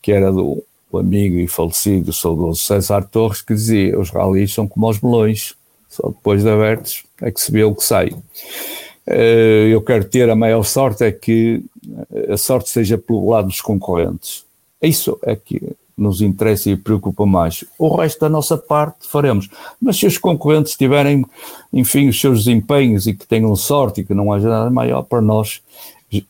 que 0.00 0.10
era 0.10 0.32
do 0.32 0.62
amigo 0.94 1.36
e 1.38 1.46
falecido 1.46 2.10
saudoso 2.10 2.62
César 2.62 3.02
Torres, 3.02 3.42
que 3.42 3.52
dizia: 3.52 3.98
os 3.98 4.08
ralis 4.08 4.54
são 4.54 4.66
como 4.66 4.88
os 4.88 5.00
melões, 5.00 5.54
só 5.90 6.08
depois 6.08 6.42
de 6.42 6.48
abertos 6.48 7.04
é 7.20 7.30
que 7.30 7.40
se 7.40 7.52
vê 7.52 7.64
o 7.64 7.74
que 7.74 7.84
sai. 7.84 8.10
Eh, 9.06 9.68
eu 9.70 9.82
quero 9.82 10.04
ter 10.04 10.28
a 10.30 10.36
maior 10.36 10.62
sorte, 10.64 11.04
é 11.04 11.12
que 11.12 11.62
a 12.28 12.36
sorte 12.36 12.70
seja 12.70 12.96
pelo 12.96 13.30
lado 13.30 13.48
dos 13.48 13.60
concorrentes. 13.60 14.44
Isso 14.80 15.18
é 15.22 15.36
que 15.36 15.60
nos 15.96 16.20
interessa 16.20 16.70
e 16.70 16.76
preocupa 16.76 17.24
mais. 17.24 17.64
O 17.78 17.94
resto 17.96 18.20
da 18.20 18.28
nossa 18.28 18.56
parte 18.56 19.06
faremos. 19.08 19.48
Mas 19.80 19.96
se 19.96 20.06
os 20.06 20.18
concorrentes 20.18 20.76
tiverem, 20.76 21.24
enfim, 21.72 22.08
os 22.08 22.20
seus 22.20 22.44
desempenhos 22.44 23.06
e 23.06 23.14
que 23.14 23.26
tenham 23.26 23.54
sorte 23.54 24.00
e 24.00 24.04
que 24.04 24.14
não 24.14 24.32
haja 24.32 24.48
nada 24.48 24.70
maior 24.70 25.02
para 25.02 25.20
nós, 25.20 25.62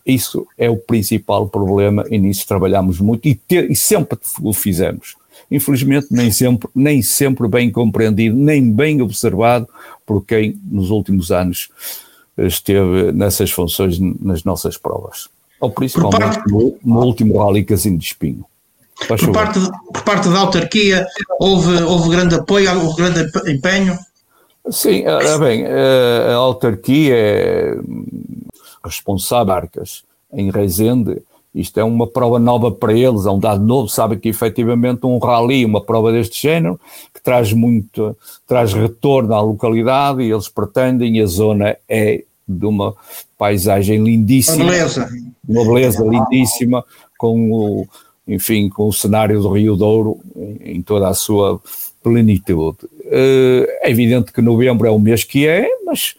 isso 0.04 0.46
é 0.56 0.68
o 0.68 0.76
principal 0.76 1.48
problema 1.48 2.04
e 2.10 2.18
nisso 2.18 2.46
trabalhamos 2.46 3.00
muito 3.00 3.26
e, 3.26 3.34
ter, 3.34 3.70
e 3.70 3.76
sempre 3.76 4.18
o 4.42 4.52
fizemos. 4.52 5.16
Infelizmente, 5.50 6.06
nem 6.10 6.30
sempre, 6.30 6.68
nem 6.74 7.02
sempre 7.02 7.48
bem 7.48 7.70
compreendido, 7.70 8.36
nem 8.36 8.70
bem 8.70 9.02
observado 9.02 9.68
por 10.06 10.24
quem 10.24 10.58
nos 10.70 10.90
últimos 10.90 11.30
anos 11.30 11.68
esteve 12.36 13.12
nessas 13.12 13.50
funções 13.50 13.98
nas 13.98 14.44
nossas 14.44 14.76
provas. 14.76 15.28
Ou 15.60 15.70
principalmente 15.70 16.36
parte, 16.36 16.50
no, 16.50 16.76
no, 16.84 17.00
último 17.04 17.38
Rally 17.38 17.64
Casino 17.64 17.98
de 17.98 18.04
Espinho. 18.04 18.44
Por 19.08 19.32
parte, 19.32 19.58
por 19.92 20.02
parte, 20.02 20.28
da 20.28 20.38
autarquia, 20.38 21.06
houve, 21.40 21.82
houve 21.82 22.10
grande 22.10 22.36
apoio, 22.36 22.80
houve 22.80 22.96
grande 22.96 23.28
empenho? 23.50 23.98
Sim, 24.70 25.06
ora 25.06 25.38
bem, 25.38 25.66
a 25.66 26.34
autarquia 26.34 27.14
é 27.14 27.76
responsável 28.84 29.52
Arcas 29.52 30.04
em 30.32 30.50
Rezende, 30.50 31.22
isto 31.54 31.78
é 31.78 31.84
uma 31.84 32.06
prova 32.06 32.38
nova 32.38 32.70
para 32.70 32.92
eles, 32.92 33.26
é 33.26 33.30
um 33.30 33.38
dado 33.38 33.64
novo, 33.64 33.88
sabem 33.88 34.18
que 34.18 34.28
efetivamente 34.28 35.06
um 35.06 35.18
rally, 35.18 35.64
uma 35.64 35.80
prova 35.80 36.10
deste 36.10 36.42
género, 36.42 36.80
que 37.12 37.22
traz 37.22 37.52
muito, 37.52 38.16
traz 38.46 38.72
retorno 38.72 39.32
à 39.34 39.40
localidade 39.40 40.22
e 40.22 40.30
eles 40.30 40.48
pretendem, 40.48 41.16
e 41.16 41.22
a 41.22 41.26
zona 41.26 41.76
é 41.88 42.24
de 42.46 42.66
uma 42.66 42.94
paisagem 43.38 44.02
lindíssima. 44.02 44.64
Uma 44.64 44.72
beleza. 44.72 45.08
Uma 45.48 45.64
beleza 45.64 46.04
lindíssima, 46.04 46.84
com 47.16 47.52
o, 47.52 47.86
enfim, 48.26 48.68
com 48.68 48.88
o 48.88 48.92
cenário 48.92 49.40
do 49.40 49.50
Rio 49.50 49.76
Douro 49.76 50.18
em, 50.36 50.76
em 50.76 50.82
toda 50.82 51.08
a 51.08 51.14
sua 51.14 51.60
plenitude. 52.02 52.78
Eh, 53.06 53.78
é 53.82 53.90
evidente 53.90 54.32
que 54.32 54.42
novembro 54.42 54.86
é 54.86 54.90
o 54.90 54.98
mês 54.98 55.24
que 55.24 55.46
é, 55.46 55.66
mas 55.86 56.14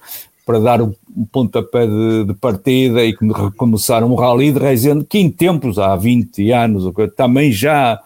para 0.45 0.60
dar 0.60 0.81
um 0.81 0.93
pontapé 1.31 1.88
de, 1.88 2.25
de 2.25 2.34
partida 2.36 3.03
e 3.03 3.15
recomeçar 3.34 4.03
um 4.03 4.15
rally 4.15 4.51
de 4.51 4.60
Reisende 4.60 5.03
que 5.03 5.17
em 5.17 5.31
tempos, 5.31 5.79
há 5.79 5.95
20 5.95 6.51
anos, 6.51 6.93
também 7.15 7.51
já 7.51 7.99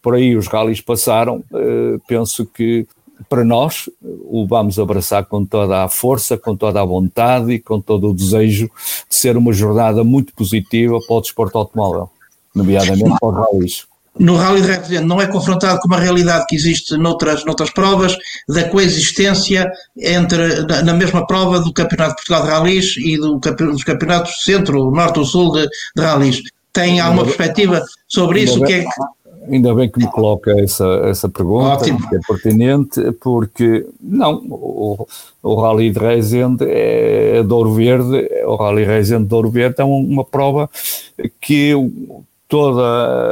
por 0.00 0.14
aí 0.14 0.34
os 0.34 0.48
rallies 0.48 0.80
passaram, 0.80 1.44
uh, 1.52 2.00
penso 2.08 2.46
que 2.46 2.86
para 3.28 3.44
nós 3.44 3.88
o 4.02 4.46
vamos 4.46 4.78
abraçar 4.78 5.24
com 5.26 5.44
toda 5.44 5.84
a 5.84 5.88
força, 5.88 6.36
com 6.36 6.56
toda 6.56 6.80
a 6.80 6.84
vontade 6.84 7.52
e 7.52 7.60
com 7.60 7.80
todo 7.80 8.10
o 8.10 8.14
desejo 8.14 8.68
de 9.08 9.14
ser 9.14 9.36
uma 9.36 9.52
jornada 9.52 10.02
muito 10.02 10.34
positiva 10.34 10.98
para 11.06 11.16
o 11.16 11.20
desporto 11.20 11.56
automóvel, 11.58 12.10
nomeadamente 12.54 13.16
para 13.20 13.28
os 13.28 13.34
rallies 13.34 13.91
no 14.18 14.36
Rally 14.36 14.60
de 14.60 14.68
Represente 14.68 15.04
não 15.04 15.20
é 15.20 15.26
confrontado 15.26 15.80
com 15.80 15.88
uma 15.88 15.98
realidade 15.98 16.46
que 16.46 16.54
existe 16.54 16.96
noutras, 16.96 17.44
noutras 17.44 17.70
provas, 17.70 18.16
da 18.48 18.68
coexistência 18.68 19.70
entre, 19.96 20.62
na, 20.66 20.82
na 20.82 20.94
mesma 20.94 21.26
prova 21.26 21.60
do 21.60 21.72
Campeonato 21.72 22.10
de 22.10 22.16
Portugal 22.16 22.42
de 22.42 22.48
Rallys 22.48 22.96
e 22.98 23.16
do, 23.16 23.38
dos 23.38 23.84
Campeonatos 23.84 24.44
Centro, 24.44 24.90
Norte 24.90 25.18
ou 25.18 25.24
Sul 25.24 25.52
de, 25.52 25.68
de 25.96 26.02
Rallys. 26.02 26.42
Tem 26.72 27.00
alguma 27.00 27.24
perspectiva 27.24 27.82
sobre 28.08 28.42
isso? 28.42 28.60
Bem, 28.60 28.66
que 28.66 28.72
é 28.74 28.84
Ainda 29.48 29.74
bem 29.74 29.90
que 29.90 29.98
me 29.98 30.08
coloca 30.10 30.52
essa, 30.60 30.86
essa 31.04 31.28
pergunta, 31.28 31.66
Ótimo. 31.66 32.08
que 32.08 32.14
é 32.14 32.20
pertinente, 32.26 33.00
porque 33.20 33.84
não, 34.00 34.36
o, 34.48 35.06
o 35.42 35.54
Rally 35.60 35.90
de 35.90 35.98
Rezende 35.98 36.64
é 36.68 37.42
de 37.42 37.52
Ouro 37.52 37.72
Verde, 37.74 38.28
o 38.44 38.54
Rally 38.54 38.84
Rezende 38.84 39.26
de 39.26 39.34
Ouro 39.34 39.50
Verde 39.50 39.76
é 39.78 39.84
uma 39.84 40.24
prova 40.24 40.70
que 41.40 41.74
todo 42.52 42.82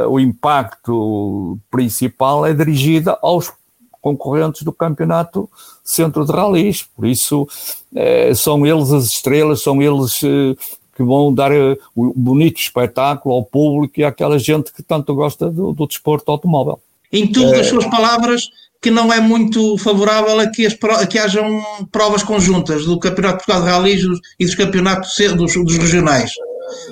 o 0.09 0.19
impacto 0.19 1.59
principal 1.71 2.47
é 2.47 2.55
dirigida 2.55 3.19
aos 3.21 3.53
concorrentes 4.01 4.63
do 4.63 4.73
campeonato 4.73 5.47
centro 5.85 6.25
de 6.25 6.33
ralis, 6.33 6.85
por 6.97 7.05
isso 7.07 7.47
eh, 7.95 8.33
são 8.35 8.67
eles 8.67 8.91
as 8.91 9.05
estrelas, 9.05 9.63
são 9.63 9.83
eles 9.83 10.23
eh, 10.25 10.57
que 10.97 11.03
vão 11.03 11.35
dar 11.35 11.51
o 11.95 12.15
bonito 12.17 12.63
espetáculo 12.63 13.35
ao 13.35 13.45
público 13.45 14.01
e 14.01 14.05
àquela 14.05 14.39
gente 14.39 14.73
que 14.73 14.83
tanto 14.83 15.15
gosta 15.15 15.51
do, 15.51 15.75
do 15.75 15.87
desporto 15.87 16.31
automóvel. 16.33 16.81
Em 17.13 17.31
tudo, 17.31 17.57
as 17.57 17.67
suas 17.67 17.85
palavras, 17.89 18.49
que 18.81 18.91
não 18.91 19.13
é 19.13 19.21
muito 19.21 19.77
favorável 19.77 20.41
a 20.41 20.47
que, 20.47 20.65
as, 20.65 20.75
a 20.99 21.07
que 21.07 21.19
hajam 21.19 21.63
provas 21.93 22.23
conjuntas 22.23 22.87
do 22.87 22.99
Campeonato 22.99 23.41
de 23.41 23.45
Portugal 23.45 23.63
de 23.63 23.71
Ralis 23.71 24.03
e 24.39 24.47
dos 24.47 24.55
campeonatos 24.55 25.13
dos, 25.37 25.53
dos 25.53 25.77
regionais. 25.77 26.31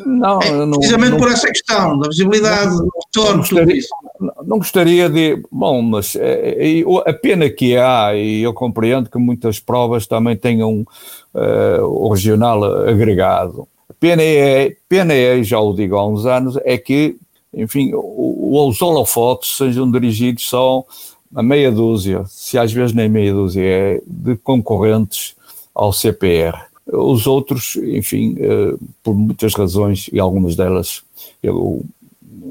Não, 0.05 0.41
é, 0.41 0.67
precisamente 0.77 1.11
não, 1.13 1.19
por 1.19 1.31
essa 1.31 1.49
questão 1.49 1.99
da 1.99 2.09
visibilidade, 2.09 2.77
do 2.77 2.91
retorno, 3.05 3.45
tudo 3.45 3.71
isso. 3.71 3.89
Não 4.45 4.59
gostaria 4.59 5.09
de. 5.09 5.43
Bom, 5.51 5.83
mas 5.83 6.17
é, 6.17 6.81
é, 6.81 6.83
a 7.07 7.13
pena 7.13 7.49
que 7.49 7.77
há, 7.77 8.15
e 8.15 8.43
eu 8.43 8.53
compreendo 8.53 9.11
que 9.11 9.19
muitas 9.19 9.61
provas 9.61 10.07
também 10.07 10.37
tenham 10.37 10.87
uh, 11.35 11.85
o 11.85 12.09
regional 12.13 12.65
agregado. 12.89 13.69
A 13.89 13.95
pena 13.95 14.23
é, 14.23 14.77
pena 14.89 15.15
é, 15.15 15.43
já 15.43 15.59
o 15.61 15.73
digo 15.73 15.97
há 15.97 16.07
uns 16.07 16.27
anos, 16.27 16.59
é 16.65 16.77
que, 16.77 17.17
enfim, 17.55 17.93
os 17.95 18.81
holofotes 18.83 19.57
sejam 19.57 19.91
dirigidos 19.91 20.49
só 20.49 20.85
a 21.35 21.43
meia 21.43 21.71
dúzia, 21.71 22.25
se 22.27 22.59
às 22.59 22.73
vezes 22.73 22.95
nem 22.95 23.09
meia 23.09 23.33
dúzia, 23.33 23.63
é 23.63 24.03
de 24.07 24.37
concorrentes 24.37 25.37
ao 25.75 25.93
CPR. 25.93 26.68
Os 26.91 27.27
outros, 27.27 27.77
enfim, 27.77 28.35
eh, 28.39 28.75
por 29.03 29.15
muitas 29.15 29.55
razões, 29.55 30.09
e 30.11 30.19
algumas 30.19 30.57
delas 30.57 31.03
eu 31.43 31.85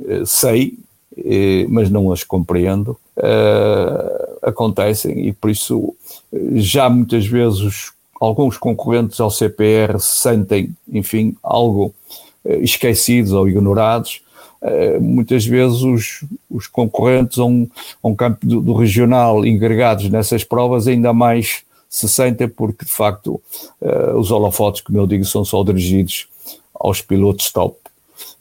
eh, 0.08 0.24
sei, 0.26 0.78
eh, 1.18 1.66
mas 1.68 1.90
não 1.90 2.12
as 2.12 2.24
compreendo, 2.24 2.98
acontecem 4.44 5.28
e 5.28 5.34
por 5.34 5.50
isso 5.50 5.96
já 6.54 6.88
muitas 6.88 7.26
vezes 7.26 7.92
alguns 8.22 8.58
concorrentes 8.58 9.20
ao 9.20 9.32
CPR 9.32 10.00
se 10.00 10.20
sentem, 10.20 10.70
enfim, 10.88 11.36
algo 11.42 11.92
esquecidos 12.46 13.34
ou 13.34 13.50
ignorados. 13.50 14.22
Muitas 15.02 15.48
vezes 15.48 15.82
os, 15.82 16.24
os 16.48 16.68
concorrentes 16.68 17.40
a 17.40 17.46
um, 17.46 17.68
a 18.04 18.08
um 18.08 18.14
campo 18.16 18.46
do, 18.46 18.62
do, 18.62 18.74
regional 18.74 19.44
engregados 19.44 20.08
nessas 20.12 20.44
provas 20.44 20.88
ainda 20.88 21.12
mais 21.12 21.64
se 21.90 22.08
sentem 22.08 22.48
porque 22.48 22.86
de 22.86 22.92
facto 22.92 23.42
uh, 23.82 24.18
os 24.18 24.32
holofotes, 24.32 24.82
como 24.82 24.98
eu 24.98 25.08
digo, 25.08 25.26
são 25.26 25.44
só 25.44 25.64
dirigidos 25.64 26.28
aos 26.74 27.02
pilotos 27.02 27.52
top. 27.52 27.78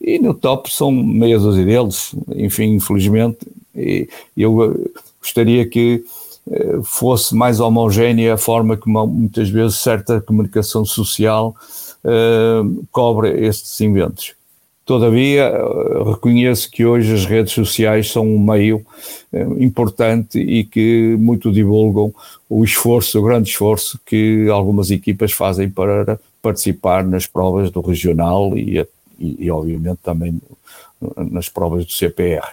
E 0.01 0.19
no 0.19 0.35
top 0.35 0.73
são 0.73 0.91
meia 0.91 1.39
dúzia 1.39 1.65
deles, 1.65 2.15
enfim, 2.35 2.75
infelizmente, 2.75 3.39
e 3.75 4.09
eu 4.37 4.65
eh, 4.65 4.91
gostaria 5.21 5.67
que 5.69 6.03
fosse 6.85 7.35
mais 7.35 7.61
homogénea 7.61 8.35
a 8.35 8.39
forma 8.39 8.77
como 8.77 9.07
muitas 9.07 9.51
vezes 9.51 9.79
certa 9.79 10.21
comunicação 10.21 10.85
social 10.85 11.55
uh, 12.05 12.87
cobre 12.91 13.47
estes 13.47 13.81
inventos. 13.81 14.35
Todavia, 14.87 15.53
reconheço 16.07 16.71
que 16.71 16.87
hoje 16.87 17.13
as 17.13 17.27
redes 17.27 17.53
sociais 17.53 18.09
são 18.09 18.25
um 18.25 18.39
meio 18.39 18.87
eh, 19.33 19.45
importante 19.59 20.39
e 20.39 20.63
que 20.63 21.17
muito 21.19 21.51
divulgam 21.51 22.15
o 22.49 22.65
esforço, 22.65 23.19
o 23.19 23.23
grande 23.23 23.51
esforço 23.51 23.99
que 24.07 24.49
algumas 24.49 24.93
equipas 24.93 25.33
fazem 25.33 25.69
para 25.69 26.21
participar 26.41 27.05
nas 27.05 27.27
provas 27.27 27.69
do 27.69 27.81
regional 27.81 28.57
e, 28.57 28.79
e, 29.19 29.47
e 29.47 29.51
obviamente 29.51 29.99
também 30.05 30.41
nas 31.17 31.49
provas 31.49 31.85
do 31.85 31.93
CPR. 31.93 32.47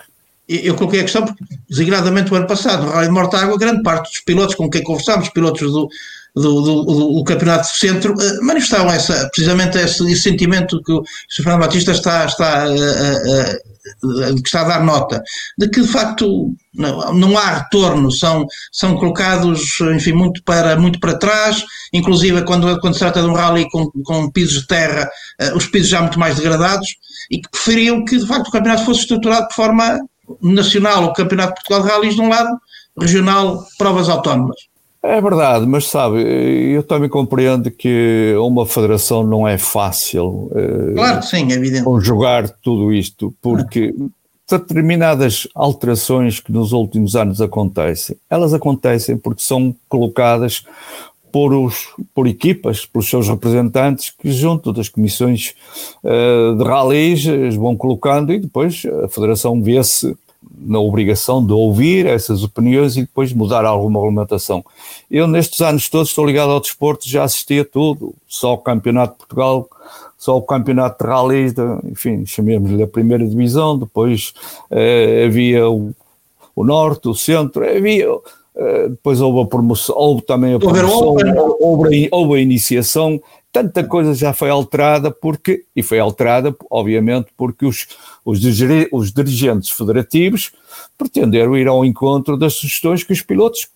Eu 0.50 0.76
coloquei 0.76 1.02
a 1.02 1.04
questão 1.04 1.26
porque, 1.26 1.43
designadamente, 1.69 2.34
o 2.34 2.36
ano 2.36 2.48
passado, 2.48 2.84
no 2.84 2.91
Rally 2.91 3.08
de 3.08 3.13
Mortágua, 3.13 3.58
grande 3.58 3.82
parte 3.84 4.12
dos 4.12 4.22
pilotos 4.22 4.56
com 4.56 4.69
quem 4.69 4.84
conversámos, 4.84 5.30
pilotos 5.30 5.72
do, 5.72 5.88
do, 6.36 6.62
do, 6.62 6.84
do, 6.84 7.24
Campeonato 7.24 7.69
do 7.69 7.78
Centro, 7.78 8.13
uh, 8.13 8.43
manifestavam 8.43 8.91
essa, 8.91 9.30
precisamente 9.30 9.78
esse, 9.78 10.04
esse, 10.12 10.22
sentimento 10.22 10.82
que 10.84 10.91
o 10.91 11.04
Sr. 11.30 11.43
Fernando 11.43 11.62
Batista 11.62 11.91
está, 11.91 12.26
está, 12.26 12.67
uh, 12.67 14.32
uh, 14.32 14.36
que 14.36 14.48
está 14.48 14.62
a 14.62 14.67
dar 14.67 14.84
nota, 14.84 15.22
de 15.58 15.69
que 15.69 15.82
de 15.82 15.88
facto 15.88 16.52
não, 16.74 17.13
não 17.13 17.38
há 17.38 17.58
retorno, 17.58 18.12
são, 18.12 18.46
são 18.72 18.96
colocados, 18.98 19.80
enfim, 19.93 20.13
muito 20.13 20.41
para, 20.43 20.76
muito 20.76 21.00
para 21.00 21.17
trás, 21.17 21.63
inclusive 21.93 22.43
quando, 22.43 22.80
quando 22.80 22.93
se 22.93 23.00
trata 23.00 23.22
de 23.22 23.28
um 23.28 23.34
rally 23.34 23.69
com, 23.69 23.91
com 24.04 24.32
pisos 24.32 24.62
de 24.62 24.67
terra, 24.67 25.08
os 25.56 25.67
pisos 25.67 25.89
já 25.89 26.02
muito 26.02 26.17
mais 26.17 26.38
degradados, 26.38 26.88
e 27.30 27.39
que 27.39 27.50
preferiam 27.50 28.04
que 28.06 28.17
de 28.17 28.26
facto 28.26 28.48
o 28.48 28.52
campeonato 28.52 28.86
fosse 28.86 29.02
estruturado 29.02 29.48
de 29.50 29.54
forma 29.54 30.00
nacional, 30.41 31.06
o 31.06 31.13
Campeonato 31.13 31.50
de 31.50 31.56
Portugal 31.56 31.84
de 31.84 31.89
Rallys 31.89 32.15
de 32.15 32.22
um 32.22 32.30
lado, 32.30 32.58
regional, 32.98 33.65
provas 33.78 34.10
autónomas. 34.10 34.72
É 35.05 35.19
verdade, 35.19 35.65
mas 35.65 35.87
sabe, 35.87 36.21
eu 36.73 36.81
também 36.81 37.09
compreendo 37.09 37.69
que 37.69 38.33
uma 38.37 38.65
federação 38.65 39.21
não 39.21 39.45
é 39.45 39.57
fácil. 39.57 40.49
Eh, 40.55 40.93
claro 40.95 41.19
que 41.19 41.25
sim, 41.25 41.51
é 41.51 41.55
evidente. 41.55 41.83
Conjugar 41.83 42.49
tudo 42.61 42.93
isto, 42.93 43.35
porque 43.41 43.93
determinadas 44.49 45.45
alterações 45.53 46.39
que 46.39 46.53
nos 46.53 46.71
últimos 46.71 47.17
anos 47.17 47.41
acontecem, 47.41 48.15
elas 48.29 48.53
acontecem 48.53 49.17
porque 49.17 49.43
são 49.43 49.75
colocadas 49.89 50.63
por, 51.33 51.53
os, 51.53 51.87
por 52.15 52.25
equipas, 52.25 52.85
pelos 52.85 53.09
seus 53.09 53.27
representantes, 53.27 54.09
que 54.17 54.31
junto 54.31 54.71
das 54.71 54.87
comissões 54.87 55.53
uh, 56.01 56.55
de 56.55 56.63
rallies 56.63 57.25
vão 57.55 57.75
colocando 57.75 58.31
e 58.31 58.39
depois 58.39 58.83
a 59.03 59.09
federação 59.09 59.61
vê-se 59.61 60.15
na 60.57 60.79
obrigação 60.79 61.45
de 61.45 61.51
ouvir 61.51 62.05
essas 62.05 62.43
opiniões 62.43 62.95
e 62.95 63.01
depois 63.01 63.33
mudar 63.33 63.65
alguma 63.65 63.99
regulamentação. 63.99 64.63
Eu, 65.09 65.27
nestes 65.27 65.61
anos 65.61 65.89
todos, 65.89 66.09
estou 66.09 66.25
ligado 66.25 66.51
ao 66.51 66.59
desporto, 66.59 67.09
já 67.09 67.23
assisti 67.23 67.59
a 67.59 67.65
tudo, 67.65 68.13
só 68.27 68.53
o 68.53 68.57
Campeonato 68.57 69.13
de 69.13 69.17
Portugal, 69.19 69.67
só 70.17 70.37
o 70.37 70.41
Campeonato 70.41 71.03
de 71.03 71.09
Rallys, 71.09 71.53
enfim, 71.83 72.25
chamemos-lhe 72.25 72.81
a 72.81 72.87
primeira 72.87 73.27
divisão, 73.27 73.77
depois 73.77 74.33
eh, 74.71 75.25
havia 75.27 75.69
o, 75.69 75.93
o 76.55 76.63
Norte, 76.63 77.09
o 77.09 77.15
Centro, 77.15 77.67
havia. 77.67 78.07
Eh, 78.55 78.89
depois 78.89 79.19
houve 79.19 79.41
a 79.41 79.45
promoção, 79.45 79.95
houve 79.97 80.21
também 80.21 80.53
a 80.53 80.59
promoção, 80.59 81.17
houve, 81.59 82.07
houve 82.11 82.35
a 82.35 82.41
iniciação, 82.41 83.19
tanta 83.53 83.83
coisa 83.83 84.15
já 84.15 84.33
foi 84.33 84.49
alterada 84.49 85.11
porque, 85.11 85.63
e 85.75 85.83
foi 85.83 85.99
alterada, 85.99 86.53
obviamente, 86.71 87.27
porque 87.37 87.67
os, 87.67 87.87
os, 88.25 88.39
os 88.91 89.13
dirigentes 89.13 89.69
federativos 89.69 90.51
pretenderam 90.97 91.55
ir 91.55 91.67
ao 91.67 91.85
encontro 91.85 92.35
das 92.35 92.55
sugestões 92.55 93.03
que 93.03 93.13
os 93.13 93.21
pilotos 93.21 93.67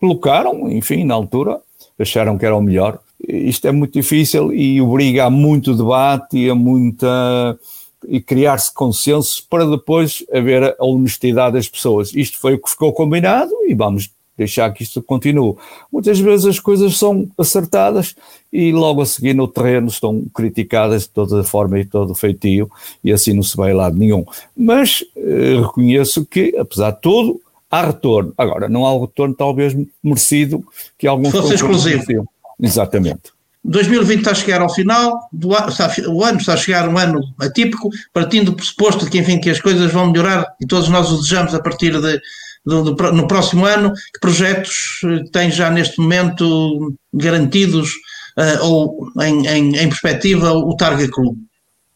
colocaram, 0.00 0.70
enfim, 0.70 1.02
na 1.04 1.14
altura, 1.14 1.60
acharam 1.98 2.38
que 2.38 2.46
era 2.46 2.56
o 2.56 2.62
melhor. 2.62 3.00
Isto 3.26 3.66
é 3.66 3.72
muito 3.72 3.94
difícil 3.94 4.52
e 4.52 4.80
obriga 4.80 5.24
a 5.24 5.30
muito 5.30 5.74
debate 5.74 6.38
e 6.38 6.48
a 6.48 6.54
muita 6.54 7.58
e 8.06 8.20
criar-se 8.20 8.72
consensos 8.72 9.40
para 9.40 9.66
depois 9.66 10.22
haver 10.32 10.76
a 10.78 10.84
honestidade 10.84 11.54
das 11.54 11.68
pessoas. 11.68 12.14
Isto 12.14 12.38
foi 12.38 12.54
o 12.54 12.58
que 12.58 12.70
ficou 12.70 12.92
combinado 12.92 13.50
e 13.66 13.74
vamos 13.74 14.10
deixar 14.36 14.72
que 14.72 14.82
isto 14.82 15.02
continue. 15.02 15.54
Muitas 15.92 16.18
vezes 16.18 16.46
as 16.46 16.58
coisas 16.58 16.98
são 16.98 17.28
acertadas 17.38 18.14
e 18.52 18.72
logo 18.72 19.02
a 19.02 19.06
seguir 19.06 19.34
no 19.34 19.48
terreno 19.48 19.88
estão 19.88 20.24
criticadas 20.34 21.02
de 21.02 21.10
toda 21.10 21.44
forma 21.44 21.78
e 21.78 21.84
todo 21.84 22.10
o 22.10 22.14
feitio 22.14 22.70
e 23.02 23.12
assim 23.12 23.32
não 23.32 23.42
se 23.42 23.56
vai 23.56 23.72
a 23.72 23.76
lado 23.76 23.96
nenhum. 23.96 24.24
Mas 24.56 25.04
eh, 25.16 25.60
reconheço 25.60 26.24
que, 26.24 26.56
apesar 26.58 26.92
de 26.92 27.00
tudo, 27.00 27.40
há 27.70 27.86
retorno. 27.86 28.32
Agora, 28.36 28.68
não 28.68 28.86
há 28.86 28.92
o 28.92 29.02
retorno 29.02 29.34
talvez 29.34 29.76
merecido 30.02 30.64
que 30.98 31.06
alguns... 31.06 31.32
Fosse 31.32 31.54
exclusivo. 31.54 32.28
Exatamente. 32.60 33.34
2020 33.64 34.18
está 34.18 34.30
a 34.32 34.34
chegar 34.34 34.60
ao 34.60 34.72
final, 34.72 35.26
do, 35.32 35.56
está, 35.56 35.90
o 36.08 36.22
ano 36.22 36.38
está 36.38 36.52
a 36.52 36.56
chegar 36.56 36.86
um 36.86 36.98
ano 36.98 37.20
atípico, 37.40 37.88
partindo 38.12 38.50
do 38.50 38.56
pressuposto 38.56 39.06
de 39.06 39.10
que, 39.10 39.18
enfim, 39.18 39.40
que 39.40 39.48
as 39.48 39.60
coisas 39.60 39.90
vão 39.90 40.10
melhorar 40.10 40.46
e 40.60 40.66
todos 40.66 40.88
nós 40.90 41.10
o 41.10 41.16
desejamos 41.16 41.54
a 41.54 41.62
partir 41.62 41.98
de 41.98 42.20
do, 42.64 42.94
do, 42.94 43.12
no 43.12 43.28
próximo 43.28 43.66
ano, 43.66 43.92
que 44.12 44.20
projetos 44.20 45.00
eh, 45.04 45.24
tem 45.32 45.50
já 45.50 45.70
neste 45.70 46.00
momento 46.00 46.94
garantidos 47.12 47.90
uh, 48.38 48.64
ou 48.64 49.10
em, 49.20 49.46
em, 49.46 49.76
em, 49.76 49.88
perspectiva 49.88 50.52
o 50.52 50.74
Targa 50.76 51.08
Club? 51.10 51.36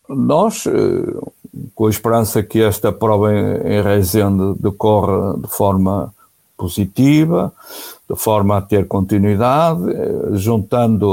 Nós, 0.09 0.67
uh, 0.67 1.33
com 1.75 1.87
a 1.87 1.91
esperança 1.91 2.43
que 2.43 2.63
esta 2.63 2.93
prova 2.93 3.33
em, 3.33 3.83
Rezende 3.83 4.55
decorra 4.61 5.39
de 5.39 5.49
forma 5.49 6.13
positiva, 6.57 7.53
de 8.09 8.17
forma 8.17 8.57
a 8.57 8.61
ter 8.61 8.87
continuidade, 8.87 9.83
juntando 10.35 11.07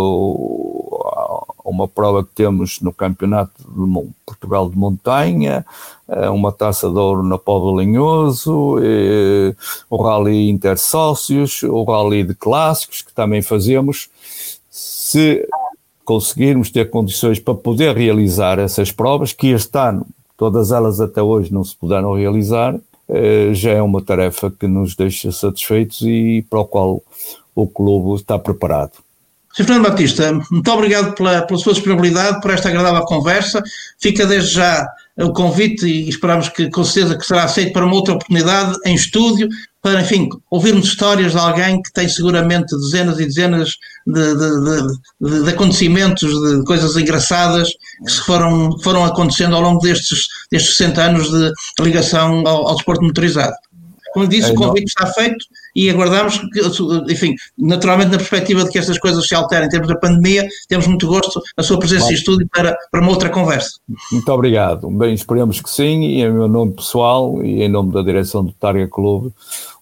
uma 1.65 1.87
prova 1.87 2.23
que 2.23 2.29
temos 2.35 2.79
no 2.79 2.93
Campeonato 2.93 3.51
de 3.57 4.09
Portugal 4.25 4.69
de 4.69 4.77
Montanha, 4.77 5.65
eh, 6.07 6.29
uma 6.29 6.51
taça 6.51 6.87
de 6.89 6.97
ouro 6.97 7.23
na 7.23 7.39
Póvoa 7.39 7.81
Linhoso, 7.81 8.77
eh, 8.81 9.55
o 9.89 9.97
Rally 9.97 10.49
Intersócios, 10.49 11.63
o 11.63 11.83
Rally 11.83 12.23
de 12.23 12.35
Clássicos, 12.35 13.01
que 13.01 13.11
também 13.11 13.41
fazemos. 13.41 14.09
Se 14.69 15.47
conseguirmos 16.03 16.69
ter 16.69 16.91
condições 16.91 17.39
para 17.39 17.55
poder 17.55 17.97
realizar 17.97 18.59
essas 18.59 18.91
provas, 18.91 19.33
que 19.33 19.47
este 19.47 19.77
ano 19.77 20.05
todas 20.37 20.71
elas 20.71 21.01
até 21.01 21.21
hoje 21.21 21.51
não 21.51 21.63
se 21.63 21.75
puderam 21.75 22.13
realizar, 22.13 22.79
eh, 23.09 23.49
já 23.53 23.71
é 23.71 23.81
uma 23.81 24.03
tarefa 24.03 24.51
que 24.51 24.67
nos 24.67 24.95
deixa 24.95 25.31
satisfeitos 25.31 26.01
e 26.01 26.45
para 26.47 26.59
o 26.59 26.65
qual 26.65 27.01
o 27.55 27.67
clube 27.67 28.19
está 28.19 28.37
preparado. 28.37 29.04
Sr. 29.55 29.63
Fernando 29.63 29.89
Batista, 29.89 30.33
muito 30.51 30.71
obrigado 30.71 31.15
pela, 31.15 31.41
pela 31.43 31.59
sua 31.59 31.73
disponibilidade, 31.73 32.41
por 32.41 32.51
esta 32.51 32.67
agradável 32.67 33.05
conversa. 33.05 33.63
Fica 33.97 34.25
desde 34.25 34.55
já 34.55 34.85
o 35.17 35.31
convite 35.31 35.85
e 35.85 36.09
esperamos 36.09 36.49
que 36.49 36.69
com 36.69 36.83
certeza 36.83 37.17
que 37.17 37.25
será 37.25 37.45
aceito 37.45 37.71
para 37.71 37.85
uma 37.85 37.95
outra 37.95 38.15
oportunidade 38.15 38.77
em 38.83 38.93
estúdio, 38.93 39.47
para, 39.81 40.01
enfim, 40.01 40.27
ouvirmos 40.51 40.87
histórias 40.87 41.31
de 41.31 41.37
alguém 41.37 41.81
que 41.81 41.93
tem 41.93 42.09
seguramente 42.09 42.75
dezenas 42.75 43.17
e 43.17 43.25
dezenas 43.25 43.69
de, 44.05 44.35
de, 44.35 44.87
de, 45.21 45.43
de 45.43 45.49
acontecimentos, 45.49 46.29
de 46.29 46.63
coisas 46.65 46.97
engraçadas 46.97 47.69
que 48.03 48.11
se 48.11 48.19
foram, 48.25 48.77
foram 48.79 49.05
acontecendo 49.05 49.55
ao 49.55 49.61
longo 49.61 49.79
destes, 49.79 50.27
destes 50.51 50.75
60 50.75 51.01
anos 51.01 51.29
de 51.29 51.53
ligação 51.79 52.45
ao, 52.45 52.67
ao 52.67 52.75
desporto 52.75 53.03
motorizado. 53.03 53.55
Como 54.13 54.27
disse, 54.27 54.49
é, 54.49 54.51
o 54.51 54.55
convite 54.55 54.87
está 54.87 55.07
feito 55.07 55.45
e 55.75 55.89
aguardamos 55.89 56.37
que, 56.37 56.61
enfim, 57.11 57.35
naturalmente 57.57 58.11
na 58.11 58.17
perspectiva 58.17 58.63
de 58.63 58.69
que 58.69 58.79
estas 58.79 58.97
coisas 58.97 59.27
se 59.27 59.35
alterem 59.35 59.67
em 59.67 59.69
termos 59.69 59.87
da 59.87 59.95
pandemia, 59.95 60.47
temos 60.67 60.87
muito 60.87 61.07
gosto 61.07 61.41
a 61.57 61.63
sua 61.63 61.77
presença 61.77 62.11
em 62.11 62.15
estúdio 62.15 62.47
para, 62.53 62.75
para 62.89 63.01
uma 63.01 63.11
outra 63.11 63.29
conversa. 63.29 63.71
Muito 64.11 64.31
obrigado. 64.31 64.89
Bem, 64.89 65.13
esperemos 65.13 65.59
que 65.59 65.69
sim, 65.69 66.03
e 66.03 66.21
em 66.21 66.31
meu 66.31 66.47
nome 66.47 66.73
pessoal 66.73 67.43
e 67.43 67.63
em 67.63 67.69
nome 67.69 67.91
da 67.91 68.01
direção 68.01 68.43
do 68.43 68.53
Targa 68.53 68.87
Clube, 68.87 69.33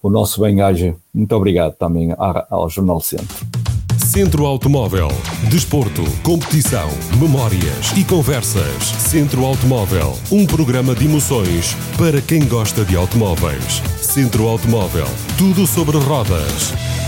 o 0.02 0.10
nosso 0.10 0.42
bem-aja. 0.42 0.96
Muito 1.14 1.36
obrigado 1.36 1.76
também 1.76 2.14
ao 2.18 2.70
Jornal 2.70 3.00
Centro. 3.00 3.73
Centro 4.14 4.46
Automóvel. 4.46 5.08
Desporto, 5.50 6.04
competição, 6.22 6.88
memórias 7.20 7.98
e 7.98 8.04
conversas. 8.04 8.84
Centro 8.84 9.44
Automóvel. 9.44 10.16
Um 10.32 10.46
programa 10.46 10.94
de 10.94 11.06
emoções 11.06 11.76
para 11.98 12.22
quem 12.22 12.48
gosta 12.48 12.86
de 12.86 12.96
automóveis. 12.96 13.82
Centro 14.00 14.48
Automóvel. 14.48 15.08
Tudo 15.36 15.66
sobre 15.66 15.98
rodas. 15.98 17.03